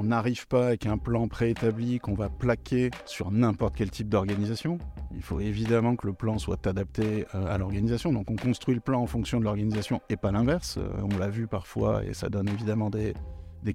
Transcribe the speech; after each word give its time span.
on 0.00 0.04
n'arrive 0.04 0.46
pas 0.46 0.68
avec 0.68 0.86
un 0.86 0.96
plan 0.96 1.28
préétabli 1.28 1.98
qu'on 1.98 2.14
va 2.14 2.30
plaquer 2.30 2.90
sur 3.04 3.30
n'importe 3.30 3.76
quel 3.76 3.90
type 3.90 4.08
d'organisation. 4.08 4.78
Il 5.14 5.22
faut 5.22 5.40
évidemment 5.40 5.94
que 5.94 6.06
le 6.06 6.14
plan 6.14 6.38
soit 6.38 6.66
adapté 6.66 7.26
euh, 7.34 7.54
à 7.54 7.58
l'organisation. 7.58 8.10
Donc 8.10 8.30
on 8.30 8.36
construit 8.36 8.74
le 8.74 8.80
plan 8.80 9.02
en 9.02 9.06
fonction 9.06 9.38
de 9.38 9.44
l'organisation 9.44 10.00
et 10.08 10.16
pas 10.16 10.32
l'inverse. 10.32 10.78
Euh, 10.78 10.88
on 11.02 11.18
l'a 11.18 11.28
vu 11.28 11.46
parfois 11.46 12.02
et 12.04 12.14
ça 12.14 12.30
donne 12.30 12.48
évidemment 12.48 12.88
des, 12.88 13.12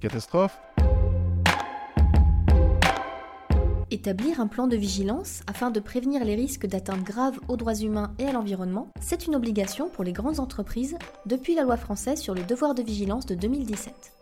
catastrophes. 0.00 0.58
Établir 3.92 4.40
un 4.40 4.48
plan 4.48 4.66
de 4.66 4.76
vigilance 4.76 5.42
afin 5.46 5.70
de 5.70 5.78
prévenir 5.78 6.24
les 6.24 6.34
risques 6.34 6.66
d'atteinte 6.66 7.04
grave 7.04 7.38
aux 7.46 7.56
droits 7.56 7.76
humains 7.76 8.12
et 8.18 8.24
à 8.24 8.32
l'environnement, 8.32 8.88
c'est 9.00 9.28
une 9.28 9.36
obligation 9.36 9.88
pour 9.88 10.02
les 10.02 10.12
grandes 10.12 10.40
entreprises 10.40 10.96
depuis 11.24 11.54
la 11.54 11.62
loi 11.62 11.76
française 11.76 12.20
sur 12.20 12.34
le 12.34 12.42
devoir 12.42 12.74
de 12.74 12.82
vigilance 12.82 13.26
de 13.26 13.36
2017. 13.36 14.15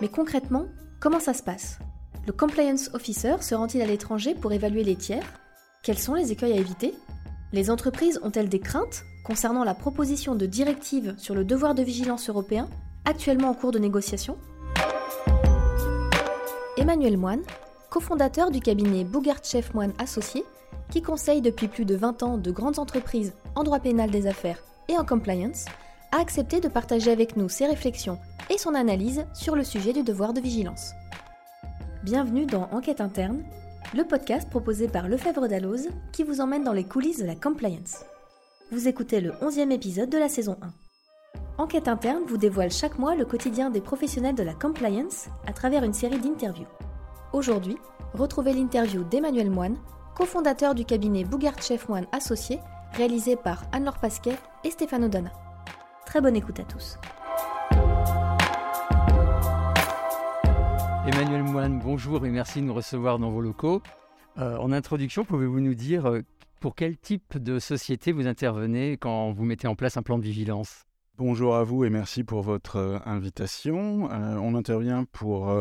Mais 0.00 0.08
concrètement, 0.08 0.66
comment 1.00 1.20
ça 1.20 1.32
se 1.32 1.42
passe? 1.42 1.78
Le 2.26 2.32
compliance 2.32 2.90
officer 2.92 3.36
se 3.40 3.54
rend-il 3.54 3.80
à 3.80 3.86
l'étranger 3.86 4.34
pour 4.34 4.52
évaluer 4.52 4.84
les 4.84 4.96
tiers? 4.96 5.24
Quels 5.82 5.98
sont 5.98 6.14
les 6.14 6.32
écueils 6.32 6.52
à 6.52 6.60
éviter? 6.60 6.94
Les 7.52 7.70
entreprises 7.70 8.20
ont-elles 8.22 8.50
des 8.50 8.60
craintes 8.60 9.04
concernant 9.24 9.64
la 9.64 9.74
proposition 9.74 10.34
de 10.34 10.44
directive 10.44 11.14
sur 11.16 11.34
le 11.34 11.44
devoir 11.44 11.74
de 11.74 11.82
vigilance 11.82 12.28
européen, 12.28 12.68
actuellement 13.06 13.48
en 13.48 13.54
cours 13.54 13.72
de 13.72 13.78
négociation? 13.78 14.36
Emmanuel 16.76 17.16
Moine, 17.16 17.42
cofondateur 17.88 18.50
du 18.50 18.60
cabinet 18.60 19.04
Bougart 19.04 19.42
Chef 19.42 19.72
Moine 19.72 19.94
Associés, 19.98 20.44
qui 20.90 21.00
conseille 21.00 21.40
depuis 21.40 21.68
plus 21.68 21.86
de 21.86 21.96
20 21.96 22.22
ans 22.22 22.36
de 22.36 22.50
grandes 22.50 22.78
entreprises 22.78 23.32
en 23.54 23.64
droit 23.64 23.80
pénal 23.80 24.10
des 24.10 24.26
affaires 24.26 24.58
et 24.88 24.98
en 24.98 25.04
compliance, 25.06 25.64
a 26.12 26.20
accepté 26.20 26.60
de 26.60 26.68
partager 26.68 27.10
avec 27.10 27.36
nous 27.36 27.48
ses 27.48 27.66
réflexions 27.66 28.18
et 28.50 28.58
son 28.58 28.74
analyse 28.74 29.26
sur 29.34 29.56
le 29.56 29.64
sujet 29.64 29.92
du 29.92 30.02
devoir 30.02 30.32
de 30.32 30.40
vigilance. 30.40 30.92
Bienvenue 32.02 32.46
dans 32.46 32.68
Enquête 32.72 33.00
interne, 33.00 33.42
le 33.94 34.04
podcast 34.04 34.48
proposé 34.48 34.88
par 34.88 35.08
Lefebvre 35.08 35.48
Dalloz 35.48 35.88
qui 36.12 36.22
vous 36.22 36.40
emmène 36.40 36.64
dans 36.64 36.72
les 36.72 36.84
coulisses 36.84 37.18
de 37.18 37.26
la 37.26 37.34
compliance. 37.34 38.04
Vous 38.70 38.88
écoutez 38.88 39.20
le 39.20 39.30
11e 39.42 39.70
épisode 39.70 40.10
de 40.10 40.18
la 40.18 40.28
saison 40.28 40.56
1. 40.60 40.68
Enquête 41.58 41.88
interne 41.88 42.22
vous 42.26 42.36
dévoile 42.36 42.70
chaque 42.70 42.98
mois 42.98 43.14
le 43.14 43.24
quotidien 43.24 43.70
des 43.70 43.80
professionnels 43.80 44.34
de 44.34 44.42
la 44.42 44.54
compliance 44.54 45.26
à 45.46 45.52
travers 45.52 45.84
une 45.84 45.94
série 45.94 46.18
d'interviews. 46.18 46.66
Aujourd'hui, 47.32 47.76
retrouvez 48.12 48.52
l'interview 48.52 49.04
d'Emmanuel 49.04 49.50
Moine, 49.50 49.78
cofondateur 50.14 50.74
du 50.74 50.84
cabinet 50.84 51.24
Bougart 51.24 51.62
Chef 51.62 51.88
Moine 51.88 52.06
Associé, 52.12 52.60
réalisé 52.92 53.36
par 53.36 53.64
Anne-Laure 53.72 53.98
Pasquet 53.98 54.36
et 54.64 54.70
Stéphane 54.70 55.04
O'Donnell. 55.04 55.32
Très 56.06 56.20
bonne 56.20 56.36
écoute 56.36 56.60
à 56.60 56.64
tous. 56.64 56.98
Emmanuel 61.06 61.42
Moine, 61.42 61.80
bonjour 61.80 62.24
et 62.24 62.30
merci 62.30 62.60
de 62.60 62.66
nous 62.66 62.74
recevoir 62.74 63.18
dans 63.18 63.30
vos 63.30 63.40
locaux. 63.40 63.82
Euh, 64.38 64.56
en 64.58 64.70
introduction, 64.70 65.24
pouvez-vous 65.24 65.60
nous 65.60 65.74
dire 65.74 66.06
euh, 66.06 66.20
pour 66.60 66.76
quel 66.76 66.96
type 66.96 67.36
de 67.36 67.58
société 67.58 68.12
vous 68.12 68.28
intervenez 68.28 68.96
quand 68.96 69.32
vous 69.32 69.44
mettez 69.44 69.66
en 69.66 69.74
place 69.74 69.96
un 69.96 70.02
plan 70.02 70.16
de 70.16 70.22
vigilance? 70.22 70.84
Bonjour 71.16 71.56
à 71.56 71.64
vous 71.64 71.84
et 71.84 71.90
merci 71.90 72.22
pour 72.22 72.42
votre 72.42 72.76
euh, 72.76 72.98
invitation. 73.04 74.08
on 74.10 74.54
intervient 74.54 75.04
pour 75.10 75.52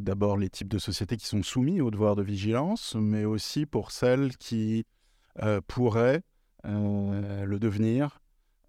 d'abord 0.00 0.36
les 0.36 0.50
types 0.50 0.68
de 0.68 0.78
sociétés 0.78 1.16
qui 1.16 1.26
sont 1.26 1.44
soumis 1.44 1.80
au 1.80 1.92
devoir 1.92 2.16
de 2.16 2.22
vigilance, 2.22 2.96
mais 2.96 3.24
aussi 3.24 3.66
pour 3.66 3.92
celles 3.92 4.36
qui 4.36 4.84
pourraient 5.68 6.22
le 6.64 7.58
devenir 7.58 8.21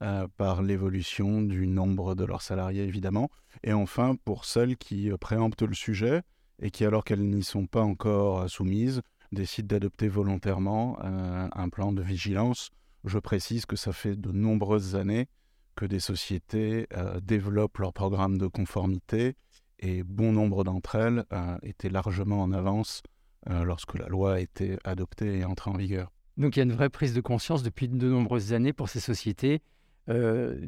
euh, 0.03 0.27
par 0.35 0.61
l'évolution 0.61 1.41
du 1.41 1.65
nombre 1.65 2.13
de 2.13 2.25
leurs 2.25 2.41
salariés, 2.41 2.83
évidemment. 2.83 3.29
Et 3.63 3.71
enfin, 3.71 4.17
pour 4.25 4.43
celles 4.43 4.75
qui 4.75 5.09
euh, 5.09 5.15
préemptent 5.15 5.61
le 5.61 5.73
sujet 5.73 6.23
et 6.61 6.71
qui, 6.71 6.83
alors 6.83 7.05
qu'elles 7.05 7.23
n'y 7.23 7.43
sont 7.43 7.67
pas 7.67 7.83
encore 7.83 8.41
euh, 8.41 8.47
soumises, 8.49 9.01
décident 9.31 9.67
d'adopter 9.67 10.09
volontairement 10.09 10.99
un 11.01 11.69
plan 11.69 11.91
de 11.93 12.03
vigilance. 12.03 12.69
Je 13.03 13.17
précise 13.17 13.65
que 13.65 13.75
ça 13.75 13.93
fait 13.93 14.15
de 14.15 14.31
nombreuses 14.31 14.95
années 14.95 15.27
que 15.75 15.85
des 15.85 15.99
sociétés 15.99 16.85
développent 17.23 17.79
leur 17.79 17.93
programme 17.93 18.37
de 18.37 18.45
conformité 18.45 19.35
et 19.79 20.03
bon 20.03 20.33
nombre 20.33 20.63
d'entre 20.63 20.97
elles 20.97 21.25
étaient 21.63 21.89
largement 21.89 22.43
en 22.43 22.51
avance 22.51 23.01
lorsque 23.49 23.97
la 23.97 24.07
loi 24.07 24.35
a 24.35 24.39
été 24.39 24.77
adoptée 24.83 25.39
et 25.39 25.45
entrée 25.45 25.71
en 25.71 25.77
vigueur. 25.77 26.11
Donc 26.37 26.55
il 26.55 26.59
y 26.59 26.61
a 26.61 26.65
une 26.65 26.73
vraie 26.73 26.91
prise 26.91 27.15
de 27.15 27.21
conscience 27.21 27.63
depuis 27.63 27.89
de 27.89 28.07
nombreuses 28.07 28.53
années 28.53 28.71
pour 28.71 28.87
ces 28.87 28.99
sociétés 28.99 29.63
euh, 30.09 30.65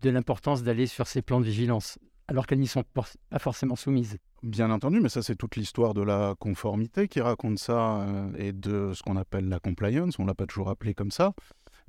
de 0.00 0.10
l'importance 0.10 0.62
d'aller 0.62 0.86
sur 0.86 1.06
ces 1.06 1.22
plans 1.22 1.40
de 1.40 1.44
vigilance, 1.44 1.98
alors 2.28 2.46
qu'elles 2.46 2.60
n'y 2.60 2.66
sont 2.66 2.84
pas 2.94 3.04
forcément 3.38 3.76
soumises. 3.76 4.18
Bien 4.42 4.70
entendu, 4.70 5.00
mais 5.00 5.08
ça 5.08 5.22
c'est 5.22 5.34
toute 5.34 5.56
l'histoire 5.56 5.94
de 5.94 6.02
la 6.02 6.34
conformité 6.38 7.08
qui 7.08 7.20
raconte 7.20 7.58
ça 7.58 8.02
euh, 8.02 8.30
et 8.38 8.52
de 8.52 8.92
ce 8.94 9.02
qu'on 9.02 9.16
appelle 9.16 9.48
la 9.48 9.58
compliance. 9.58 10.18
On 10.18 10.24
l'a 10.24 10.34
pas 10.34 10.46
toujours 10.46 10.70
appelé 10.70 10.94
comme 10.94 11.10
ça, 11.10 11.32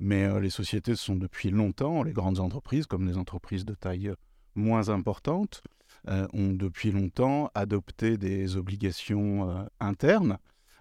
mais 0.00 0.24
euh, 0.24 0.40
les 0.40 0.50
sociétés 0.50 0.96
sont 0.96 1.14
depuis 1.14 1.50
longtemps, 1.50 2.02
les 2.02 2.12
grandes 2.12 2.40
entreprises 2.40 2.86
comme 2.86 3.06
les 3.06 3.16
entreprises 3.16 3.64
de 3.64 3.74
taille 3.74 4.12
moins 4.54 4.88
importante, 4.88 5.62
ont 6.06 6.52
depuis 6.52 6.92
longtemps 6.92 7.50
adopté 7.54 8.16
des 8.16 8.56
obligations 8.56 9.68
internes 9.80 10.38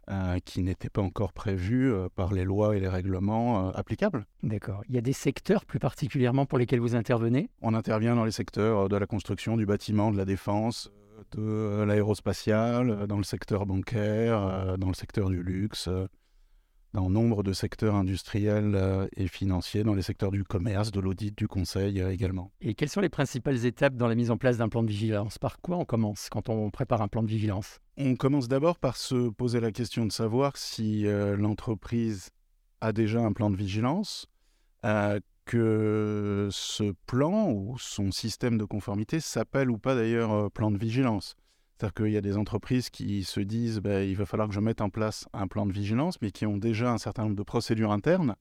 euh, 0.10 0.40
qui 0.44 0.64
n'étaient 0.64 0.90
pas 0.90 1.02
encore 1.02 1.34
prévus 1.34 1.92
euh, 1.92 2.08
par 2.16 2.34
les 2.34 2.44
lois 2.44 2.76
et 2.76 2.80
les 2.80 2.88
règlements 2.88 3.68
euh, 3.68 3.72
applicables. 3.76 4.26
D'accord. 4.42 4.82
Il 4.90 4.96
y 4.96 4.98
a 4.98 5.02
des 5.02 5.14
secteurs 5.14 5.66
plus 5.66 5.78
particulièrement 5.78 6.48
pour 6.48 6.58
lesquels 6.58 6.80
vous 6.80 6.96
intervenez? 6.96 7.50
On 7.62 7.76
intervient 7.76 8.16
dans 8.16 8.26
les 8.26 8.32
secteurs 8.32 8.90
de 8.90 8.98
la 8.98 9.06
construction, 9.06 9.56
du 9.56 9.68
bâtiment, 9.68 10.12
de 10.12 10.18
la 10.18 10.26
défense, 10.26 10.92
de 11.32 11.84
l'aérospatiale, 11.84 13.06
dans 13.06 13.18
le 13.18 13.24
secteur 13.24 13.68
bancaire, 13.68 14.78
dans 14.80 14.88
le 14.88 14.96
secteur 14.96 15.30
du 15.30 15.44
luxe, 15.44 15.90
dans 16.94 17.10
nombre 17.10 17.44
de 17.44 17.54
secteurs 17.54 17.96
industriels 17.96 18.74
euh, 18.76 19.08
et 19.16 19.28
financiers, 19.28 19.84
dans 19.84 19.94
les 19.94 20.02
secteurs 20.02 20.32
du 20.32 20.44
commerce, 20.44 20.92
de 20.92 21.00
l'audit, 21.00 21.38
du 21.38 21.48
conseil 21.48 22.02
euh, 22.02 22.12
également. 22.12 22.52
Et 22.62 22.74
quelles 22.74 22.90
sont 22.90 23.02
les 23.02 23.10
principales 23.10 23.66
étapes 23.66 23.96
dans 23.96 24.08
la 24.08 24.16
mise 24.16 24.32
en 24.32 24.38
place 24.38 24.58
d'un 24.58 24.70
plan 24.70 24.82
de 24.82 24.90
vigilance? 24.90 25.38
Par 25.38 25.60
quoi 25.62 25.78
on 25.78 25.86
commence 25.86 26.30
quand 26.30 26.50
on 26.50 26.70
prépare 26.72 27.02
un 27.02 27.08
plan 27.08 27.22
de 27.22 27.28
vigilance? 27.28 27.80
On 27.98 28.16
commence 28.16 28.48
d'abord 28.48 28.80
par 28.80 28.98
se 28.98 29.30
poser 29.30 29.60
la 29.60 29.72
question 29.72 30.06
de 30.06 30.12
savoir 30.12 30.58
si 30.58 31.06
euh, 31.06 31.36
l'entreprise 31.36 32.30
a 32.82 32.92
déjà 32.92 33.20
un 33.20 33.34
plan 33.34 33.50
de 33.50 33.58
vigilance, 33.58 34.28
que 35.44 36.48
ce 36.52 36.94
plan 37.06 37.52
ou 37.52 37.78
son 37.78 38.12
système 38.12 38.58
de 38.58 38.64
conformité 38.64 39.20
s'appelle 39.20 39.70
ou 39.70 39.78
pas 39.78 39.96
d'ailleurs 39.96 40.50
plan 40.52 40.72
de 40.72 40.78
vigilance. 40.78 41.36
C'est-à-dire 41.80 41.94
qu'il 41.94 42.12
y 42.12 42.18
a 42.18 42.22
des 42.22 42.36
entreprises 42.36 42.90
qui 42.90 43.24
se 43.24 43.40
disent 43.40 43.80
bah, 43.80 44.04
il 44.04 44.16
va 44.18 44.26
falloir 44.26 44.50
que 44.50 44.54
je 44.54 44.60
mette 44.60 44.82
en 44.82 44.90
place 44.90 45.26
un 45.32 45.48
plan 45.48 45.66
de 45.66 45.72
vigilance, 45.72 46.22
mais 46.22 46.30
qui 46.32 46.46
ont 46.46 46.58
déjà 46.58 46.92
un 46.92 46.98
certain 46.98 47.24
nombre 47.24 47.38
de 47.38 47.44
procédures 47.44 47.94
internes 47.94 48.36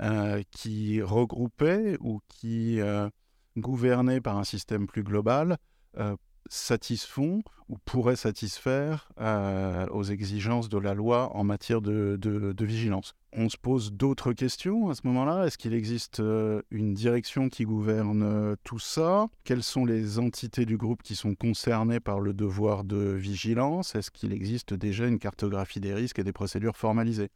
euh, 0.00 0.42
qui 0.50 1.00
regroupaient 1.00 1.96
ou 2.00 2.20
qui 2.26 2.80
euh, 2.80 3.08
gouvernaient 3.56 4.20
par 4.20 4.38
un 4.38 4.42
système 4.42 4.88
plus 4.88 5.04
global 5.04 5.56
euh, 5.98 6.16
satisfont 6.48 7.42
ou 7.68 7.76
pourraient 7.84 8.16
satisfaire 8.16 9.08
euh, 9.20 9.86
aux 9.88 10.02
exigences 10.02 10.68
de 10.68 10.78
la 10.78 10.94
loi 10.94 11.34
en 11.34 11.44
matière 11.44 11.80
de, 11.80 12.54
vigilance. 12.60 13.14
On 13.32 13.48
se 13.48 13.56
pose 13.56 13.92
d'autres 13.92 14.32
questions 14.32 14.90
à 14.90 14.94
ce 14.94 15.02
moment-là. 15.04 15.46
Est-ce 15.46 15.58
qu'il 15.58 15.74
existe 15.74 16.20
euh, 16.20 16.62
une 16.70 16.94
direction 16.94 17.48
qui 17.48 17.64
gouverne 17.64 18.22
euh, 18.22 18.56
tout 18.64 18.78
ça? 18.78 19.26
Quelles 19.44 19.62
sont 19.62 19.84
les 19.84 20.18
entités 20.18 20.66
du 20.66 20.76
groupe 20.76 21.02
qui 21.02 21.16
sont 21.16 21.34
concernées 21.34 22.00
par 22.00 22.20
le 22.20 22.32
devoir 22.32 22.84
de 22.84 22.96
vigilance? 22.96 23.94
Est-ce 23.94 24.10
qu'il 24.10 24.32
existe 24.32 24.74
déjà 24.74 25.06
une 25.06 25.18
cartographie 25.18 25.80
des 25.80 25.94
risques 25.94 26.18
et 26.18 26.24
des 26.24 26.32
procédures 26.32 26.76
formalisées? 26.76 27.30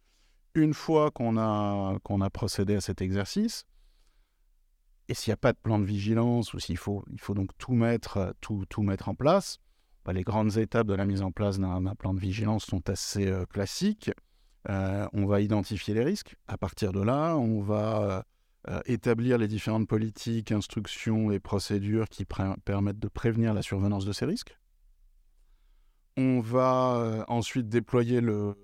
Une 0.55 0.73
fois 0.73 1.11
qu'on 1.11 1.37
a, 1.37 1.97
qu'on 2.03 2.21
a 2.21 2.29
procédé 2.29 2.75
à 2.75 2.81
cet 2.81 3.01
exercice, 3.01 3.65
et 5.09 5.15
s'il 5.15 5.31
n'y 5.31 5.33
a 5.33 5.37
pas 5.37 5.53
de 5.53 5.57
plan 5.57 5.79
de 5.79 5.85
vigilance 5.85 6.53
ou 6.53 6.59
s'il 6.59 6.77
faut, 6.77 7.03
il 7.11 7.19
faut 7.19 7.33
donc 7.33 7.49
tout 7.57 7.73
mettre, 7.73 8.35
tout, 8.41 8.63
tout 8.69 8.83
mettre 8.83 9.09
en 9.09 9.15
place, 9.15 9.59
bah, 10.05 10.13
les 10.13 10.21
grandes 10.21 10.57
étapes 10.57 10.85
de 10.85 10.93
la 10.93 11.05
mise 11.05 11.23
en 11.23 11.31
place 11.31 11.59
d'un 11.59 11.95
plan 11.95 12.13
de 12.13 12.19
vigilance 12.19 12.65
sont 12.65 12.87
assez 12.89 13.27
euh, 13.27 13.45
classiques. 13.47 14.11
Euh, 14.69 15.07
on 15.13 15.25
va 15.25 15.41
identifier 15.41 15.95
les 15.95 16.03
risques. 16.03 16.35
À 16.47 16.59
partir 16.59 16.91
de 16.91 17.01
là, 17.01 17.35
on 17.37 17.59
va 17.59 18.23
euh, 18.69 18.79
établir 18.85 19.39
les 19.39 19.47
différentes 19.47 19.87
politiques, 19.87 20.51
instructions 20.51 21.31
et 21.31 21.39
procédures 21.39 22.07
qui 22.07 22.25
permettent 22.63 22.99
de 22.99 23.07
prévenir 23.07 23.55
la 23.55 23.63
survenance 23.63 24.05
de 24.05 24.11
ces 24.11 24.25
risques. 24.25 24.59
On 26.17 26.39
va 26.39 27.25
ensuite 27.29 27.67
déployer 27.67 28.19
le 28.19 28.55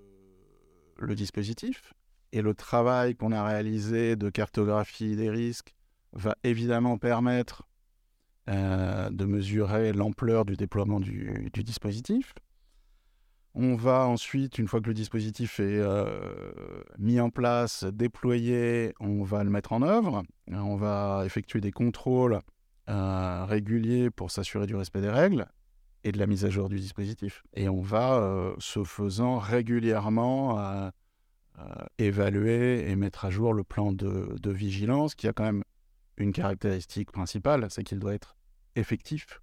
dispositif 1.14 1.94
et 2.32 2.42
le 2.42 2.54
travail 2.54 3.16
qu'on 3.16 3.32
a 3.32 3.42
réalisé 3.42 4.14
de 4.14 4.28
cartographie 4.28 5.16
des 5.16 5.30
risques 5.30 5.76
va 6.16 6.36
évidemment 6.44 6.98
permettre 6.98 7.62
euh, 8.48 9.10
de 9.10 9.24
mesurer 9.24 9.92
l'ampleur 9.92 10.44
du 10.44 10.56
déploiement 10.56 11.00
du, 11.00 11.50
dispositif. 11.52 12.32
On 13.54 13.74
va 13.74 14.06
ensuite, 14.06 14.58
une 14.58 14.68
fois 14.68 14.80
que 14.80 14.86
le 14.86 14.94
dispositif 14.94 15.60
est 15.60 15.80
euh, 15.80 16.04
mis 16.98 17.18
en 17.18 17.30
place, 17.30 17.84
déployé, 17.84 18.94
on 19.00 19.24
va 19.24 19.42
le 19.42 19.50
mettre 19.50 19.72
en 19.72 19.82
œuvre. 19.82 20.22
On 20.52 20.76
va 20.76 21.22
effectuer 21.24 21.60
des 21.60 21.72
contrôles 21.72 22.40
réguliers 22.86 24.10
pour 24.10 24.30
s'assurer 24.30 24.66
du 24.66 24.76
respect 24.76 25.00
des 25.00 25.10
règles 25.10 25.46
et 26.04 26.12
de 26.12 26.18
la 26.18 26.28
mise 26.28 26.44
à 26.44 26.50
jour 26.50 26.68
du 26.68 26.78
dispositif. 26.78 27.42
Et 27.54 27.68
on 27.68 27.80
va, 27.80 28.54
ce 28.58 28.84
faisant, 28.84 29.38
régulièrement 29.38 30.92
évaluer 31.98 32.88
et 32.88 32.94
mettre 32.94 33.24
à 33.24 33.30
jour 33.30 33.54
le 33.54 33.64
plan 33.64 33.90
de, 33.90 34.36
de 34.40 34.50
vigilance 34.52 35.16
qui 35.16 35.26
a 35.26 35.32
quand 35.32 35.44
même 35.44 35.64
une 36.16 36.32
caractéristique 36.32 37.12
principale, 37.12 37.66
c'est 37.70 37.84
qu'il 37.84 37.98
doit 37.98 38.14
être 38.14 38.36
effectif, 38.74 39.40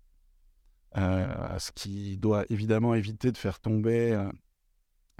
euh, 0.98 1.58
ce 1.60 1.72
qui 1.72 2.18
doit 2.18 2.46
évidemment 2.50 2.94
éviter 2.94 3.32
de 3.32 3.38
faire 3.38 3.60
tomber 3.60 4.12
euh, 4.12 4.30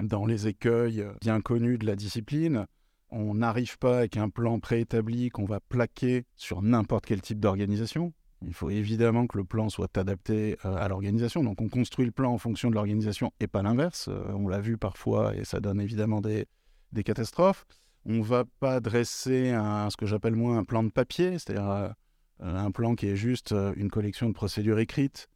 dans 0.02 0.26
les 0.26 0.48
écueils 0.48 1.06
bien 1.22 1.42
connus 1.42 1.78
de 1.78 1.86
la 1.86 1.96
discipline. 1.96 2.68
On 3.10 3.36
n'arrive 3.36 3.78
pas 3.78 4.00
avec 4.00 4.18
un 4.18 4.30
plan 4.30 4.60
préétabli 4.60 5.30
qu'on 5.30 5.46
va 5.46 5.60
plaquer 5.60 6.26
sur 6.36 6.62
n'importe 6.62 7.06
quel 7.06 7.22
type 7.22 7.40
d'organisation. 7.40 8.14
Il 8.46 8.54
faut 8.54 8.70
évidemment 8.70 9.26
que 9.26 9.38
le 9.38 9.46
plan 9.46 9.70
soit 9.70 9.98
adapté 9.98 10.58
euh, 10.66 10.76
à 10.76 10.88
l'organisation. 10.88 11.44
Donc 11.44 11.62
on 11.62 11.70
construit 11.70 12.06
le 12.06 12.12
plan 12.12 12.34
en 12.34 12.38
fonction 12.38 12.70
de 12.70 12.76
l'organisation 12.76 13.32
et 13.40 13.48
pas 13.48 13.64
l'inverse. 13.64 14.10
on 14.30 14.48
l'a 14.48 14.60
vu 14.60 14.78
parfois 14.78 15.36
et 15.36 15.46
ça 15.46 15.60
donne 15.60 15.80
évidemment 15.80 16.22
des, 16.22 16.46
des 16.92 17.04
catastrophes. 17.04 17.66
On 18.06 18.22
va 18.22 18.44
pas 18.60 18.80
dresser 18.80 19.52
un, 19.52 19.90
ce 19.90 19.98
que 19.98 20.06
j'appelle 20.06 20.36
moi 20.36 20.58
un 20.58 20.64
plan 20.64 20.84
de 20.84 20.90
papier, 20.90 21.40
c'est-à-dire 21.40 21.94
un 22.40 22.72
plan 22.72 22.96
qui 22.96 23.08
est 23.08 23.16
juste 23.16 23.54
une 23.76 23.90
collection 23.90 24.28
de 24.28 24.34
procédures 24.34 24.80
écrites 24.80 25.30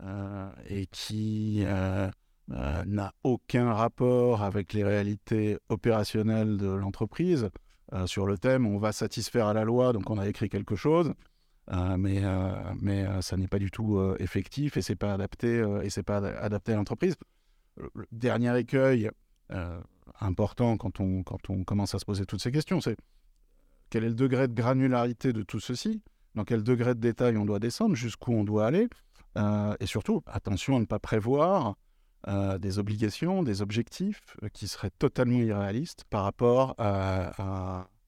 euh, 0.00 0.50
et 0.68 0.86
qui 0.86 1.62
euh, 1.64 2.10
euh, 2.50 2.84
n'a 2.86 3.12
aucun 3.22 3.72
rapport 3.72 4.42
avec 4.42 4.72
les 4.72 4.82
réalités 4.82 5.58
opérationnelles 5.68 6.56
de 6.56 6.66
l'entreprise. 6.66 7.50
sur 8.06 8.26
le 8.26 8.38
thème, 8.38 8.66
on 8.66 8.78
va 8.78 8.92
satisfaire 8.92 9.46
à 9.46 9.52
la 9.52 9.64
loi, 9.64 9.92
donc 9.92 10.08
on 10.08 10.18
a 10.18 10.26
écrit 10.26 10.48
quelque 10.48 10.76
chose, 10.76 11.12
mais, 11.98 12.22
mais 12.80 13.04
ça 13.20 13.36
n'est 13.36 13.48
pas 13.48 13.58
du 13.58 13.70
tout 13.70 14.00
effectif 14.18 14.78
et 14.78 14.82
c'est 14.82 14.96
pas 14.96 15.12
adapté 15.12 15.62
et 15.82 15.90
c'est 15.90 16.02
pas 16.02 16.16
adapté 16.16 16.72
à 16.72 16.76
l'entreprise. 16.76 17.16
Le 17.76 18.06
dernier 18.10 18.58
écueil 18.58 19.10
important 20.20 20.76
quand 20.76 21.00
on, 21.00 21.22
quand 21.22 21.50
on 21.50 21.64
commence 21.64 21.94
à 21.94 21.98
se 21.98 22.04
poser 22.04 22.26
toutes 22.26 22.42
ces 22.42 22.52
questions, 22.52 22.80
c'est 22.80 22.96
quel 23.90 24.04
est 24.04 24.08
le 24.08 24.14
degré 24.14 24.48
de 24.48 24.54
granularité 24.54 25.32
de 25.32 25.42
tout 25.42 25.60
ceci, 25.60 26.02
dans 26.34 26.44
quel 26.44 26.62
degré 26.62 26.94
de 26.94 27.00
détail 27.00 27.36
on 27.36 27.44
doit 27.44 27.58
descendre, 27.58 27.94
jusqu'où 27.94 28.32
on 28.32 28.44
doit 28.44 28.66
aller, 28.66 28.88
euh, 29.38 29.74
et 29.80 29.86
surtout, 29.86 30.22
attention 30.26 30.76
à 30.76 30.80
ne 30.80 30.84
pas 30.84 30.98
prévoir 30.98 31.76
euh, 32.28 32.58
des 32.58 32.78
obligations, 32.78 33.42
des 33.42 33.62
objectifs 33.62 34.36
euh, 34.42 34.48
qui 34.48 34.68
seraient 34.68 34.90
totalement 34.98 35.38
irréalistes 35.38 36.04
par 36.10 36.24
rapport 36.24 36.76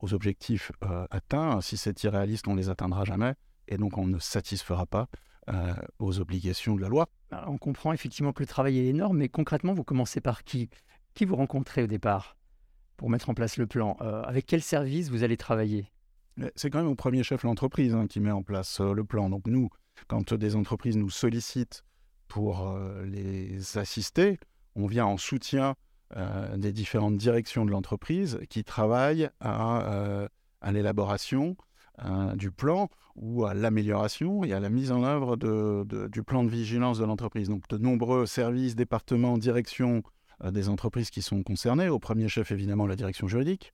aux 0.00 0.14
objectifs 0.14 0.70
atteints. 1.10 1.60
Si 1.60 1.76
c'est 1.76 2.02
irréaliste, 2.04 2.46
on 2.48 2.54
ne 2.54 2.58
les 2.58 2.68
atteindra 2.68 3.04
jamais 3.04 3.34
et 3.68 3.78
donc 3.78 3.96
on 3.96 4.06
ne 4.06 4.18
satisfera 4.18 4.86
pas 4.86 5.08
aux 5.98 6.20
obligations 6.20 6.74
de 6.74 6.80
la 6.80 6.88
loi. 6.88 7.06
on 7.46 7.58
comprend 7.58 7.92
effectivement 7.92 8.32
que 8.32 8.42
le 8.42 8.46
travail 8.46 8.78
est 8.78 8.86
énorme, 8.86 9.18
mais 9.18 9.28
concrètement, 9.28 9.74
vous 9.74 9.84
commencez 9.84 10.22
par 10.22 10.42
qui? 10.42 10.70
Qui 11.14 11.24
vous 11.24 11.36
rencontrez 11.36 11.82
au 11.82 11.86
départ 11.86 12.36
pour 12.96 13.10
mettre 13.10 13.30
en 13.30 13.34
place 13.34 13.56
le 13.56 13.66
plan 13.66 13.92
Avec 14.24 14.46
quel 14.46 14.62
service 14.62 15.10
vous 15.10 15.22
allez 15.22 15.36
travailler? 15.36 15.90
C'est 16.56 16.70
quand 16.70 16.78
même 16.78 16.88
au 16.88 16.96
premier 16.96 17.22
chef 17.22 17.44
l'entreprise 17.44 17.94
hein, 17.94 18.06
qui 18.08 18.18
met 18.20 18.32
en 18.32 18.42
place 18.42 18.80
le 18.80 19.04
plan. 19.04 19.30
Donc 19.30 19.46
nous, 19.46 19.70
quand 20.08 20.34
des 20.34 20.56
entreprises 20.56 20.96
nous 20.96 21.10
sollicitent 21.10 21.84
pour 22.28 22.68
euh, 22.68 23.04
les 23.04 23.78
assister, 23.78 24.38
on 24.74 24.86
vient 24.86 25.06
en 25.06 25.16
soutien 25.16 25.74
euh, 26.16 26.56
des 26.56 26.72
différentes 26.72 27.16
directions 27.16 27.64
de 27.64 27.70
l'entreprise 27.70 28.40
qui 28.50 28.64
travaillent 28.64 29.30
à, 29.40 29.82
euh, 29.92 30.28
l'élaboration 30.70 31.56
du 32.34 32.50
plan 32.50 32.88
ou 33.14 33.44
à 33.44 33.54
l'amélioration 33.54 34.42
et 34.42 34.52
à 34.52 34.58
la 34.58 34.68
mise 34.68 34.90
en 34.90 35.04
œuvre 35.04 35.36
du 35.36 36.22
plan 36.24 36.42
de 36.42 36.48
vigilance 36.48 36.98
de 36.98 37.04
l'entreprise. 37.04 37.48
Donc 37.48 37.68
de 37.68 37.78
nombreux 37.78 38.26
services, 38.26 38.74
départements, 38.74 39.38
directions 39.38 40.02
des 40.42 40.68
entreprises 40.68 41.10
qui 41.10 41.22
sont 41.22 41.42
concernées, 41.42 41.88
au 41.88 41.98
premier 41.98 42.28
chef 42.28 42.50
évidemment 42.50 42.86
la 42.86 42.96
direction 42.96 43.28
juridique, 43.28 43.72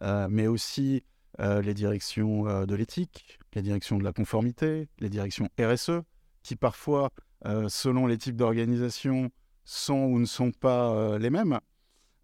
mais 0.00 0.46
aussi 0.46 1.02
euh, 1.38 1.62
les 1.62 1.74
directions 1.74 2.48
euh, 2.48 2.66
de 2.66 2.74
l'éthique, 2.74 3.38
les 3.54 3.62
directions 3.62 3.96
de 3.96 4.04
la 4.04 4.12
conformité, 4.12 4.88
les 4.98 5.08
directions 5.08 5.48
RSE, 5.60 6.02
qui 6.42 6.56
parfois, 6.56 7.10
euh, 7.46 7.68
selon 7.68 8.06
les 8.06 8.18
types 8.18 8.36
d'organisation, 8.36 9.30
sont 9.64 10.04
ou 10.04 10.18
ne 10.18 10.24
sont 10.24 10.50
pas 10.50 11.18
les 11.18 11.30
mêmes. 11.30 11.60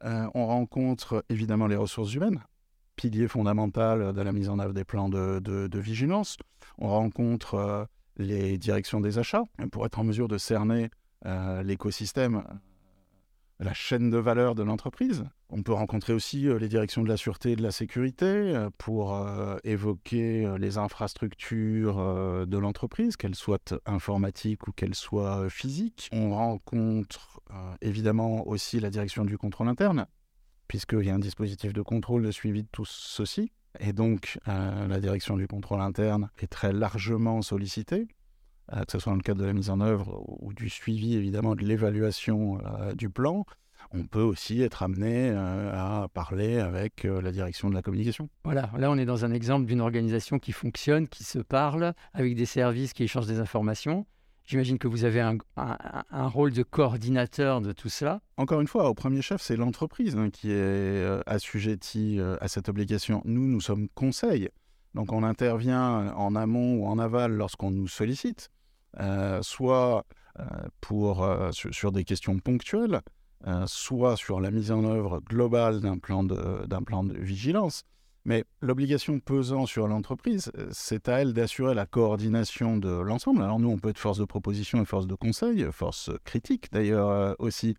on 0.03 0.47
rencontre 0.47 1.25
évidemment 1.29 1.69
les 1.69 1.77
ressources 1.77 2.13
humaines, 2.13 2.43
pilier 2.97 3.29
fondamental 3.29 4.13
de 4.13 4.21
la 4.21 4.33
mise 4.33 4.49
en 4.49 4.59
œuvre 4.59 4.73
des 4.73 4.85
plans 4.85 5.09
de 5.09 5.79
vigilance. 5.79 6.39
On 6.79 6.89
rencontre 6.89 7.87
les 8.17 8.59
directions 8.59 9.01
des 9.01 9.19
achats 9.19 9.45
pour 9.71 9.87
être 9.87 10.01
en 10.01 10.05
mesure 10.05 10.27
de 10.27 10.39
cerner 10.39 10.91
l'écosystème 11.63 12.43
la 13.59 13.73
chaîne 13.73 14.11
de 14.11 14.19
valeur 14.19 14.55
de 14.55 14.63
l'entreprise. 14.63 15.25
On 15.49 15.63
peut 15.63 15.73
rencontrer 15.73 16.13
aussi 16.13 16.49
euh, 16.49 16.59
les 16.59 16.69
directions 16.69 17.03
de 17.03 17.09
la 17.09 17.17
sûreté 17.17 17.53
et 17.53 17.57
de 17.57 17.63
la 17.63 17.71
sécurité 17.71 18.27
euh, 18.27 18.69
pour 18.77 19.15
euh, 19.15 19.57
évoquer 19.65 20.47
les 20.59 20.79
infrastructures 20.79 22.47
de 22.47 22.59
l'entreprise, 22.59 23.17
qu'elles 23.17 23.35
soient 23.35 23.59
informatiques 23.87 24.69
ou 24.69 24.73
qu'elles 24.73 24.95
soient 24.95 25.49
physiques. 25.49 26.09
On 26.13 26.35
rencontre 26.35 27.41
évidemment 27.81 28.47
aussi 28.47 28.81
la 28.81 28.91
direction 28.91 29.25
du 29.25 29.39
contrôle 29.39 29.69
interne, 29.69 30.07
puisqu'il 30.69 31.05
y 31.05 31.11
a 31.11 31.15
un 31.15 31.19
dispositif 31.19 31.73
de 31.73 31.83
contrôle 31.83 32.23
de 32.23 32.31
suivi 32.31 32.63
de 32.63 32.69
tout 32.71 32.85
ceci. 32.85 33.53
Et 33.79 33.93
donc, 33.93 34.39
la 34.47 35.01
direction 35.01 35.37
du 35.37 35.47
contrôle 35.47 35.81
interne 35.81 36.31
est 36.39 36.49
très 36.49 36.73
largement 36.73 37.43
sollicitée. 37.43 38.09
Euh, 38.73 38.85
que 38.85 38.93
ce 38.93 38.99
soit 38.99 39.13
dans 39.13 39.17
le 39.17 39.23
cadre 39.23 39.41
de 39.41 39.47
la 39.47 39.53
mise 39.53 39.71
en 39.71 39.81
œuvre 39.81 40.25
ou 40.27 40.53
du 40.53 40.69
suivi 40.69 41.15
évidemment 41.15 41.55
de 41.55 41.65
l'évaluation 41.65 42.59
euh, 42.65 42.95
du 42.95 43.09
plan, 43.09 43.45
on 43.93 44.05
peut 44.05 44.23
aussi 44.23 44.61
être 44.61 44.83
amené 44.83 45.31
euh, 45.31 45.71
à 45.73 46.09
parler 46.09 46.59
avec 46.59 47.05
la 47.05 47.31
direction 47.31 47.71
de 47.71 47.75
la 47.75 47.83
communication. 47.83 48.29
Voilà, 48.43 48.71
là 48.77 48.91
on 48.91 48.99
est 48.99 49.05
dans 49.05 49.25
un 49.25 49.31
exemple 49.31 49.67
d'une 49.67 49.81
organisation 49.81 50.41
qui 50.41 50.51
fonctionne, 50.51 51.07
qui 51.07 51.23
se 51.23 51.39
parle, 51.39 51.95
avec 52.13 52.35
des 52.35 52.47
services 52.47 52.93
qui 52.93 53.05
échangent 53.05 53.29
des 53.29 53.39
informations. 53.39 54.05
J'imagine 54.45 54.79
que 54.79 54.87
vous 54.87 55.05
avez 55.05 55.21
un, 55.21 55.39
rôle 56.29 56.53
de 56.53 56.63
coordinateur 56.63 57.61
de 57.61 57.73
tout 57.73 57.89
cela. 57.89 58.21
Encore 58.37 58.61
une 58.61 58.69
fois, 58.69 58.89
au 58.89 58.95
premier 58.95 59.21
chef, 59.21 59.41
c'est 59.41 59.57
l'entreprise 59.57 60.17
hein, 60.17 60.31
qui 60.31 60.53
est 60.53 61.05
assujettie 61.27 62.21
à 62.41 62.47
cette 62.47 62.69
obligation. 62.69 63.23
Nous, 63.25 63.45
nous 63.49 63.61
sommes 63.61 63.89
conseils. 63.89 64.49
Donc 64.95 65.13
on 65.13 65.25
intervient 65.25 66.15
en 66.15 66.37
amont 66.37 66.77
ou 66.77 66.87
en 66.87 67.01
aval 67.01 67.33
lorsqu'on 67.33 67.73
nous 67.73 67.89
sollicite. 67.89 68.51
Euh, 69.01 69.43
soit 69.43 70.07
euh, 70.39 70.45
pour, 70.81 71.23
euh, 71.23 71.51
sur, 71.53 71.93
des 71.93 72.05
questions 72.05 72.39
ponctuelles, 72.39 73.01
soit 73.67 74.17
sur 74.17 74.41
la 74.41 74.51
mise 74.51 74.73
en 74.73 74.85
œuvre 74.85 75.21
globale 75.21 75.81
d'un 75.81 75.99
plan, 75.99 76.25
de, 76.25 76.85
plan 76.85 77.05
de 77.05 77.17
vigilance. 77.17 77.85
Mais 78.25 78.45
l'obligation 78.61 79.21
pesant 79.21 79.67
sur 79.67 79.87
l'entreprise, 79.87 80.51
c'est 80.73 81.09
à 81.09 81.21
elle 81.21 81.33
d'assurer 81.33 81.75
la 81.75 81.87
coordination 81.87 82.77
de 82.77 82.89
l'ensemble. 82.89 83.43
Alors 83.43 83.61
nous, 83.61 83.69
on 83.69 83.79
peut 83.79 83.91
être 83.91 84.01
force 84.01 84.19
de 84.19 84.25
proposition 84.25 84.83
et 84.83 84.85
force 84.85 85.07
de 85.07 85.15
conseil, 85.15 85.65
force 85.71 86.11
critique 86.25 86.73
d'ailleurs 86.73 87.37
aussi 87.39 87.77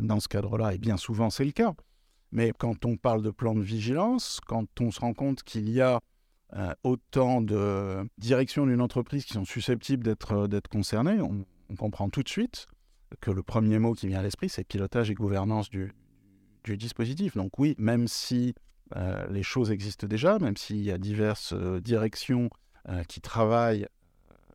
dans 0.00 0.20
ce 0.20 0.28
cadre-là, 0.28 0.74
et 0.74 0.78
bien 0.78 0.96
souvent 0.96 1.28
c'est 1.28 1.44
le 1.44 1.50
cas. 1.50 1.74
Mais 2.30 2.52
quand 2.56 2.84
on 2.84 2.96
parle 2.96 3.22
de 3.22 3.30
plan 3.30 3.54
de 3.54 3.62
vigilance, 3.62 4.38
quand 4.46 4.68
on 4.80 4.92
se 4.92 5.00
rend 5.00 5.14
compte 5.14 5.42
qu'il 5.42 5.68
y 5.68 5.80
a 5.80 5.98
autant 6.82 7.40
de 7.40 8.08
directions 8.18 8.66
d'une 8.66 8.80
entreprise 8.80 9.24
qui 9.24 9.34
sont 9.34 9.44
susceptibles 9.44 10.02
d'être 10.02 10.32
euh, 10.32 10.60
concernées, 10.70 11.20
on, 11.20 11.44
comprend 11.76 12.10
tout 12.10 12.24
de 12.24 12.28
suite 12.28 12.66
que 13.20 13.30
le 13.30 13.44
premier 13.44 13.78
mot 13.78 13.92
qui 13.94 14.08
vient 14.08 14.18
à 14.18 14.22
l'esprit, 14.22 14.48
c'est 14.48 14.64
pilotage 14.64 15.08
et 15.08 15.14
gouvernance 15.14 15.70
du, 15.70 15.92
dispositif. 16.64 17.36
Donc 17.36 17.58
oui, 17.58 17.76
même 17.78 18.08
si 18.08 18.54
euh, 18.96 19.24
les 19.30 19.44
choses 19.44 19.70
existent 19.70 20.08
déjà, 20.08 20.38
même 20.40 20.56
s'il 20.56 20.82
y 20.82 20.90
a 20.90 20.98
diverses 20.98 21.54
directions 21.54 22.50
qui 23.08 23.20
travaillent 23.20 23.86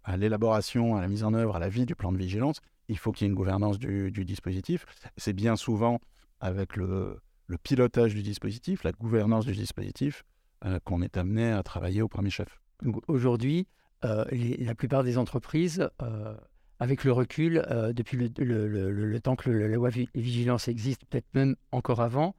à 0.03 0.17
l'élaboration, 0.17 0.95
à 0.95 1.01
la 1.01 1.07
mise 1.07 1.23
en 1.23 1.33
œuvre, 1.33 1.55
à 1.55 1.59
la 1.59 1.69
vie 1.69 1.85
du 1.85 1.95
plan 1.95 2.11
de 2.11 2.17
vigilance, 2.17 2.59
il 2.87 2.97
faut 2.97 3.11
qu'il 3.11 3.25
y 3.25 3.27
ait 3.27 3.31
une 3.31 3.35
gouvernance 3.35 3.79
du, 3.79 4.11
dispositif. 4.11 4.85
C'est 5.17 5.33
bien 5.33 5.55
souvent 5.55 5.99
avec 6.39 6.75
le, 6.75 7.19
pilotage 7.63 8.13
du 8.13 8.21
dispositif, 8.21 8.83
la 8.83 8.91
gouvernance 8.91 9.45
du 9.45 9.53
dispositif, 9.53 10.23
euh, 10.23 10.34
qu'on 10.83 11.01
est 11.01 11.17
amené 11.17 11.51
à 11.51 11.61
travailler 11.63 12.01
au 12.01 12.07
premier 12.07 12.29
chef. 12.29 12.59
Aujourd'hui, 13.07 13.67
euh, 14.03 14.25
la 14.59 14.75
plupart 14.75 15.03
des 15.03 15.17
entreprises, 15.17 15.89
euh, 16.01 16.35
avec 16.79 17.03
le 17.03 17.11
recul, 17.11 17.65
depuis 17.93 18.17
le, 18.17 19.19
temps 19.19 19.35
que 19.35 19.49
la 19.49 19.67
loi 19.67 19.89
vigilance 20.13 20.67
existe, 20.67 21.05
peut-être 21.05 21.33
même 21.33 21.55
encore 21.71 22.01
avant, 22.01 22.35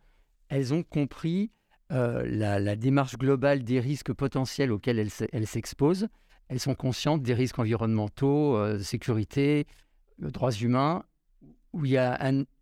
elles 0.48 0.74
ont 0.74 0.82
compris 0.82 1.50
la, 1.88 2.76
démarche 2.76 3.16
globale 3.16 3.64
des 3.64 3.80
risques 3.80 4.12
potentiels 4.12 4.72
auxquels 4.72 4.98
elles 4.98 5.46
s'exposent. 5.46 6.08
Elles 6.48 6.60
sont 6.60 6.74
conscientes 6.74 7.22
des 7.22 7.32
risques 7.32 7.58
environnementaux, 7.58 8.78
sécurité, 8.80 9.66
droits 10.18 10.52
humains, 10.52 11.02
où 11.72 11.86
il 11.86 11.92
y 11.92 11.96
a 11.96 12.18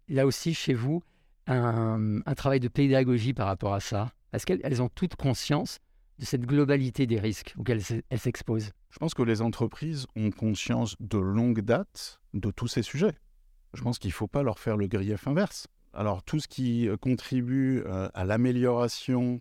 là 0.08 0.26
aussi 0.26 0.54
chez 0.54 0.74
vous 0.74 1.02
un 1.48 2.34
travail 2.36 2.60
de 2.60 2.68
pédagogie 2.68 3.34
par 3.34 3.48
rapport 3.48 3.74
à 3.74 3.80
ça 3.80 4.13
est-ce 4.34 4.46
qu'elles 4.46 4.82
ont 4.82 4.88
toute 4.88 5.16
conscience 5.16 5.78
de 6.18 6.24
cette 6.24 6.46
globalité 6.46 7.06
des 7.06 7.18
risques 7.18 7.54
auxquels 7.58 7.80
elles 8.08 8.18
s'exposent 8.18 8.72
Je 8.90 8.98
pense 8.98 9.14
que 9.14 9.22
les 9.22 9.42
entreprises 9.42 10.06
ont 10.16 10.30
conscience 10.30 10.96
de 11.00 11.18
longue 11.18 11.60
date 11.60 12.20
de 12.34 12.50
tous 12.50 12.68
ces 12.68 12.82
sujets. 12.82 13.16
Je 13.74 13.82
pense 13.82 13.98
qu'il 13.98 14.10
ne 14.10 14.14
faut 14.14 14.28
pas 14.28 14.42
leur 14.42 14.58
faire 14.58 14.76
le 14.76 14.86
grief 14.86 15.26
inverse. 15.26 15.66
Alors 15.92 16.22
tout 16.22 16.40
ce 16.40 16.48
qui 16.48 16.88
euh, 16.88 16.96
contribue 16.96 17.82
euh, 17.86 18.08
à 18.14 18.24
l'amélioration 18.24 19.40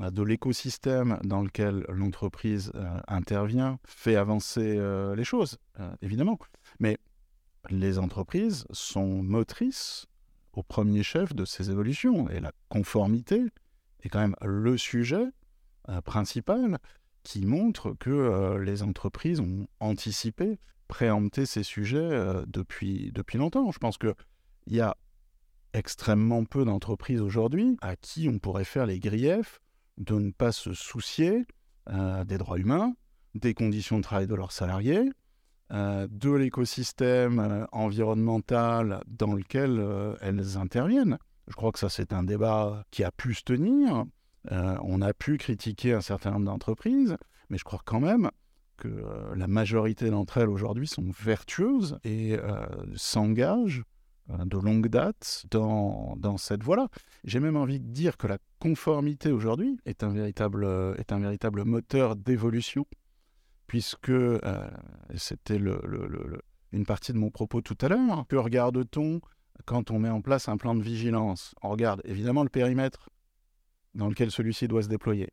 euh, 0.00 0.10
de 0.10 0.22
l'écosystème 0.22 1.18
dans 1.24 1.42
lequel 1.42 1.84
l'entreprise 1.88 2.72
intervient 3.08 3.78
fait 3.84 4.16
avancer 4.16 4.78
les 5.16 5.24
choses, 5.24 5.58
évidemment. 6.02 6.38
Mais 6.78 6.98
les 7.70 7.98
entreprises 7.98 8.64
sont 8.70 9.22
motrices 9.22 10.06
au 10.52 10.62
premier 10.62 11.02
chef 11.02 11.34
de 11.34 11.44
ces 11.44 11.70
évolutions. 11.70 12.28
Et 12.30 12.40
la 12.40 12.52
conformité 12.68 13.46
est 14.02 14.08
quand 14.08 14.20
même 14.20 14.36
le 14.42 14.76
sujet 14.76 15.26
principal 16.04 16.78
qui 17.22 17.46
montre 17.46 17.94
que 17.98 18.58
les 18.58 18.82
entreprises 18.82 19.40
ont 19.40 19.66
anticipé, 19.80 20.58
préempté 20.86 21.46
ces 21.46 21.62
sujets 21.62 22.42
depuis, 22.46 23.10
depuis 23.12 23.38
longtemps. 23.38 23.70
Je 23.70 23.78
pense 23.78 23.98
qu'il 23.98 24.14
y 24.66 24.80
a 24.80 24.96
extrêmement 25.72 26.44
peu 26.44 26.64
d'entreprises 26.64 27.20
aujourd'hui 27.20 27.76
à 27.80 27.96
qui 27.96 28.28
on 28.28 28.38
pourrait 28.38 28.64
faire 28.64 28.86
les 28.86 28.98
griefs 28.98 29.60
de 29.98 30.14
ne 30.14 30.30
pas 30.30 30.52
se 30.52 30.72
soucier 30.72 31.46
euh, 31.90 32.24
des 32.24 32.38
droits 32.38 32.58
humains, 32.58 32.94
des 33.34 33.54
conditions 33.54 33.98
de 33.98 34.02
travail 34.02 34.26
de 34.26 34.34
leurs 34.34 34.52
salariés, 34.52 35.10
euh, 35.72 36.06
de 36.10 36.30
l'écosystème 36.30 37.38
euh, 37.38 37.66
environnemental 37.72 39.02
dans 39.06 39.34
lequel 39.34 39.84
elles 40.20 40.56
interviennent. 40.56 41.18
Je 41.48 41.54
crois 41.54 41.72
que 41.72 41.78
ça, 41.78 41.88
c'est 41.88 42.12
un 42.12 42.22
débat 42.22 42.84
qui 42.90 43.04
a 43.04 43.10
pu 43.10 43.34
se 43.34 43.42
tenir. 43.42 44.04
on 44.50 45.02
a 45.02 45.12
pu 45.14 45.38
critiquer 45.38 45.94
un 45.94 46.00
certain 46.00 46.32
nombre 46.32 46.46
d'entreprises, 46.46 47.16
mais 47.50 47.58
je 47.58 47.64
crois 47.64 47.80
quand 47.84 48.00
même 48.00 48.30
que 48.76 48.88
la 49.34 49.48
majorité 49.48 50.10
d'entre 50.10 50.38
elles 50.38 50.48
aujourd'hui 50.48 50.86
sont 50.86 51.10
vertueuses 51.10 51.98
et 52.04 52.36
s'engagent 52.96 53.82
euh, 54.30 54.44
de 54.44 54.58
longue 54.58 54.88
date 54.88 55.46
dans, 55.50 56.14
dans 56.18 56.36
cette 56.36 56.62
voie-là. 56.62 56.88
J'ai 57.24 57.40
même 57.40 57.56
envie 57.56 57.80
de 57.80 57.86
dire 57.86 58.18
que 58.18 58.26
la 58.26 58.38
conformité 58.58 59.32
aujourd'hui 59.32 59.78
est, 59.86 60.02
un 60.02 60.10
véritable, 60.10 60.64
euh, 60.64 60.94
est 60.96 61.12
un 61.12 61.18
véritable 61.18 61.64
moteur 61.64 62.14
d'évolution, 62.14 62.86
puisque 63.66 64.10
euh, 64.10 64.70
c'était 65.16 65.58
une 66.72 66.84
partie 66.84 67.12
de 67.12 67.18
mon 67.18 67.30
propos 67.30 67.62
tout 67.62 67.78
à 67.80 67.88
l'heure, 67.88 68.26
que 68.28 68.36
regarde-t-on 68.36 69.20
quand 69.64 69.90
on 69.90 69.98
met 69.98 70.10
en 70.10 70.20
place 70.20 70.48
un 70.48 70.56
plan 70.56 70.74
de 70.74 70.82
vigilance 70.82 71.54
On 71.62 71.68
regarde 71.68 72.00
évidemment 72.04 72.42
le 72.42 72.48
périmètre 72.48 73.10
dans 73.94 74.08
lequel 74.08 74.30
celui-ci 74.30 74.68
doit 74.68 74.82
se 74.82 74.88
déployer, 74.88 75.28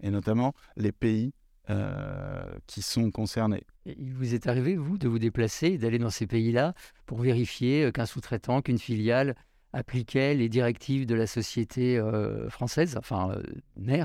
et 0.00 0.10
notamment 0.10 0.54
les 0.76 0.92
pays 0.92 1.32
euh, 1.70 2.42
qui 2.66 2.82
sont 2.82 3.12
concernés. 3.12 3.62
Il 3.86 4.14
vous 4.14 4.34
est 4.34 4.48
arrivé, 4.48 4.74
vous, 4.76 4.98
de 4.98 5.06
vous 5.06 5.20
déplacer 5.20 5.78
d'aller 5.78 6.00
dans 6.00 6.10
ces 6.10 6.26
pays-là 6.26 6.74
pour 7.06 7.20
vérifier 7.20 7.84
euh, 7.84 7.92
qu'un 7.92 8.04
sous-traitant, 8.04 8.62
qu'une 8.62 8.78
filiale 8.78 9.36
appliquait 9.72 10.34
les 10.34 10.48
directives 10.48 11.06
de 11.06 11.14
la 11.14 11.28
société 11.28 11.98
euh, 11.98 12.50
française, 12.50 12.96
enfin 12.98 13.38
NER 13.76 14.04